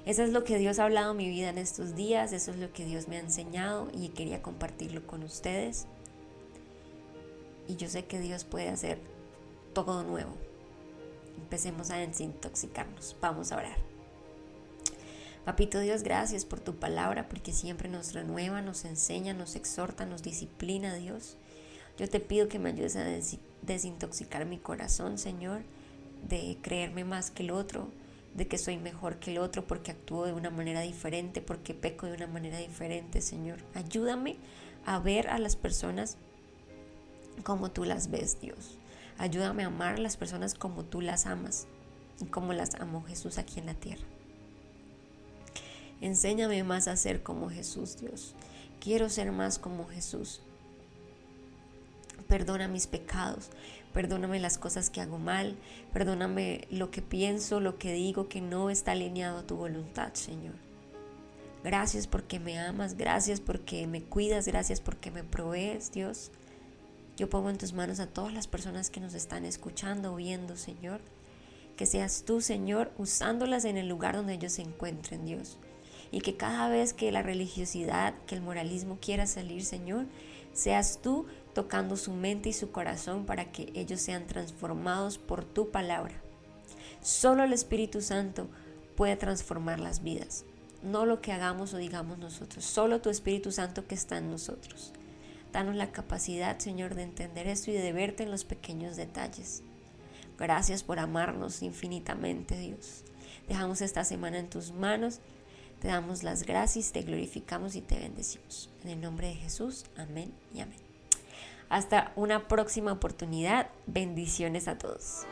Eso 0.05 0.23
es 0.23 0.31
lo 0.31 0.43
que 0.43 0.57
Dios 0.57 0.79
ha 0.79 0.83
hablado 0.83 1.11
en 1.11 1.17
mi 1.17 1.29
vida 1.29 1.49
en 1.49 1.57
estos 1.57 1.95
días, 1.95 2.33
eso 2.33 2.51
es 2.51 2.57
lo 2.57 2.73
que 2.73 2.85
Dios 2.85 3.07
me 3.07 3.15
ha 3.15 3.21
enseñado 3.21 3.89
y 3.93 4.09
quería 4.09 4.41
compartirlo 4.41 5.07
con 5.07 5.23
ustedes. 5.23 5.87
Y 7.67 7.75
yo 7.75 7.87
sé 7.89 8.05
que 8.05 8.19
Dios 8.19 8.43
puede 8.43 8.69
hacer 8.69 8.99
todo 9.73 10.03
nuevo. 10.03 10.31
Empecemos 11.37 11.89
a 11.91 11.97
desintoxicarnos. 11.97 13.15
Vamos 13.21 13.51
a 13.51 13.57
orar. 13.57 13.77
Papito 15.45 15.79
Dios, 15.79 16.03
gracias 16.03 16.45
por 16.45 16.61
tu 16.61 16.75
palabra, 16.75 17.27
porque 17.27 17.51
siempre 17.51 17.89
nos 17.89 18.13
renueva, 18.13 18.61
nos 18.61 18.85
enseña, 18.85 19.33
nos 19.33 19.57
exhorta, 19.57 20.05
nos 20.05 20.23
disciplina, 20.23 20.95
Dios. 20.95 21.35
Yo 21.97 22.07
te 22.09 22.21
pido 22.21 22.47
que 22.47 22.59
me 22.59 22.69
ayudes 22.69 22.95
a 22.95 23.05
desintoxicar 23.61 24.45
mi 24.45 24.57
corazón, 24.57 25.17
Señor, 25.17 25.63
de 26.29 26.57
creerme 26.61 27.03
más 27.03 27.29
que 27.29 27.43
el 27.43 27.51
otro, 27.51 27.89
de 28.33 28.47
que 28.47 28.57
soy 28.57 28.77
mejor 28.77 29.17
que 29.17 29.31
el 29.31 29.37
otro 29.37 29.67
porque 29.67 29.91
actúo 29.91 30.25
de 30.25 30.33
una 30.33 30.49
manera 30.49 30.79
diferente, 30.79 31.41
porque 31.41 31.73
peco 31.73 32.07
de 32.07 32.13
una 32.13 32.27
manera 32.27 32.57
diferente, 32.57 33.21
Señor. 33.21 33.59
Ayúdame 33.73 34.37
a 34.85 34.99
ver 34.99 35.27
a 35.27 35.39
las 35.39 35.57
personas 35.57 36.17
como 37.43 37.71
tú 37.71 37.83
las 37.85 38.11
ves, 38.11 38.39
Dios. 38.39 38.77
Ayúdame 39.17 39.63
a 39.63 39.67
amar 39.67 39.95
a 39.95 39.99
las 39.99 40.17
personas 40.17 40.53
como 40.53 40.83
tú 40.83 41.01
las 41.01 41.25
amas 41.25 41.67
y 42.21 42.25
como 42.25 42.53
las 42.53 42.75
amó 42.75 43.03
Jesús 43.03 43.37
aquí 43.37 43.59
en 43.59 43.67
la 43.67 43.73
tierra. 43.73 44.03
Enséñame 46.01 46.63
más 46.63 46.87
a 46.87 46.97
ser 46.97 47.23
como 47.23 47.49
Jesús, 47.49 47.97
Dios. 47.97 48.35
Quiero 48.79 49.09
ser 49.09 49.31
más 49.31 49.59
como 49.59 49.87
Jesús. 49.87 50.41
Perdona 52.27 52.67
mis 52.67 52.87
pecados, 52.87 53.49
perdóname 53.93 54.39
las 54.39 54.57
cosas 54.57 54.89
que 54.89 55.01
hago 55.01 55.19
mal, 55.19 55.55
perdóname 55.93 56.67
lo 56.69 56.91
que 56.91 57.01
pienso, 57.01 57.59
lo 57.59 57.77
que 57.77 57.93
digo 57.93 58.27
que 58.27 58.41
no 58.41 58.69
está 58.69 58.93
alineado 58.93 59.39
a 59.39 59.47
tu 59.47 59.55
voluntad, 59.55 60.13
Señor. 60.13 60.55
Gracias 61.63 62.07
porque 62.07 62.39
me 62.39 62.59
amas, 62.59 62.97
gracias 62.97 63.39
porque 63.39 63.87
me 63.87 64.03
cuidas, 64.03 64.47
gracias 64.47 64.81
porque 64.81 65.11
me 65.11 65.23
provees, 65.23 65.91
Dios. 65.93 66.31
Yo 67.15 67.29
pongo 67.29 67.49
en 67.49 67.57
tus 67.57 67.73
manos 67.73 67.99
a 67.99 68.07
todas 68.07 68.33
las 68.33 68.47
personas 68.47 68.89
que 68.89 68.99
nos 68.99 69.13
están 69.13 69.45
escuchando, 69.45 70.15
viendo, 70.15 70.57
Señor. 70.57 70.99
Que 71.77 71.85
seas 71.85 72.23
tú, 72.25 72.41
Señor, 72.41 72.91
usándolas 72.97 73.65
en 73.65 73.77
el 73.77 73.87
lugar 73.87 74.15
donde 74.15 74.33
ellos 74.33 74.53
se 74.53 74.63
encuentren, 74.63 75.25
Dios. 75.25 75.57
Y 76.11 76.21
que 76.21 76.37
cada 76.37 76.69
vez 76.69 76.93
que 76.93 77.11
la 77.11 77.21
religiosidad, 77.21 78.13
que 78.25 78.35
el 78.35 78.41
moralismo 78.41 78.97
quiera 78.99 79.27
salir, 79.27 79.63
Señor, 79.63 80.05
seas 80.53 80.99
tú 81.01 81.25
tocando 81.53 81.97
su 81.97 82.13
mente 82.13 82.49
y 82.49 82.53
su 82.53 82.71
corazón 82.71 83.25
para 83.25 83.51
que 83.51 83.71
ellos 83.75 84.01
sean 84.01 84.25
transformados 84.25 85.17
por 85.17 85.43
tu 85.45 85.69
palabra. 85.69 86.15
Solo 87.01 87.43
el 87.43 87.53
Espíritu 87.53 88.01
Santo 88.01 88.47
puede 88.95 89.17
transformar 89.17 89.79
las 89.79 90.03
vidas, 90.03 90.45
no 90.83 91.05
lo 91.05 91.21
que 91.21 91.31
hagamos 91.31 91.73
o 91.73 91.77
digamos 91.77 92.17
nosotros, 92.17 92.63
solo 92.63 93.01
tu 93.01 93.09
Espíritu 93.09 93.51
Santo 93.51 93.87
que 93.87 93.95
está 93.95 94.17
en 94.17 94.31
nosotros. 94.31 94.93
Danos 95.53 95.75
la 95.75 95.91
capacidad, 95.91 96.57
Señor, 96.57 96.95
de 96.95 97.03
entender 97.03 97.47
esto 97.47 97.69
y 97.69 97.75
de 97.75 97.93
verte 97.93 98.23
en 98.23 98.31
los 98.31 98.43
pequeños 98.43 98.95
detalles. 98.95 99.61
Gracias 100.37 100.83
por 100.83 100.97
amarnos 100.97 101.61
infinitamente, 101.61 102.57
Dios. 102.57 103.03
Dejamos 103.47 103.81
esta 103.81 104.03
semana 104.03 104.39
en 104.39 104.49
tus 104.49 104.71
manos. 104.71 105.19
Te 105.79 105.89
damos 105.89 106.23
las 106.23 106.43
gracias, 106.43 106.91
te 106.91 107.03
glorificamos 107.03 107.75
y 107.75 107.81
te 107.81 107.99
bendecimos. 107.99 108.71
En 108.83 108.89
el 108.89 109.01
nombre 109.01 109.27
de 109.27 109.35
Jesús, 109.35 109.85
amén 109.95 110.33
y 110.55 110.61
amén. 110.61 110.79
Hasta 111.69 112.13
una 112.15 112.47
próxima 112.47 112.91
oportunidad. 112.91 113.69
Bendiciones 113.85 114.67
a 114.67 114.79
todos. 114.79 115.27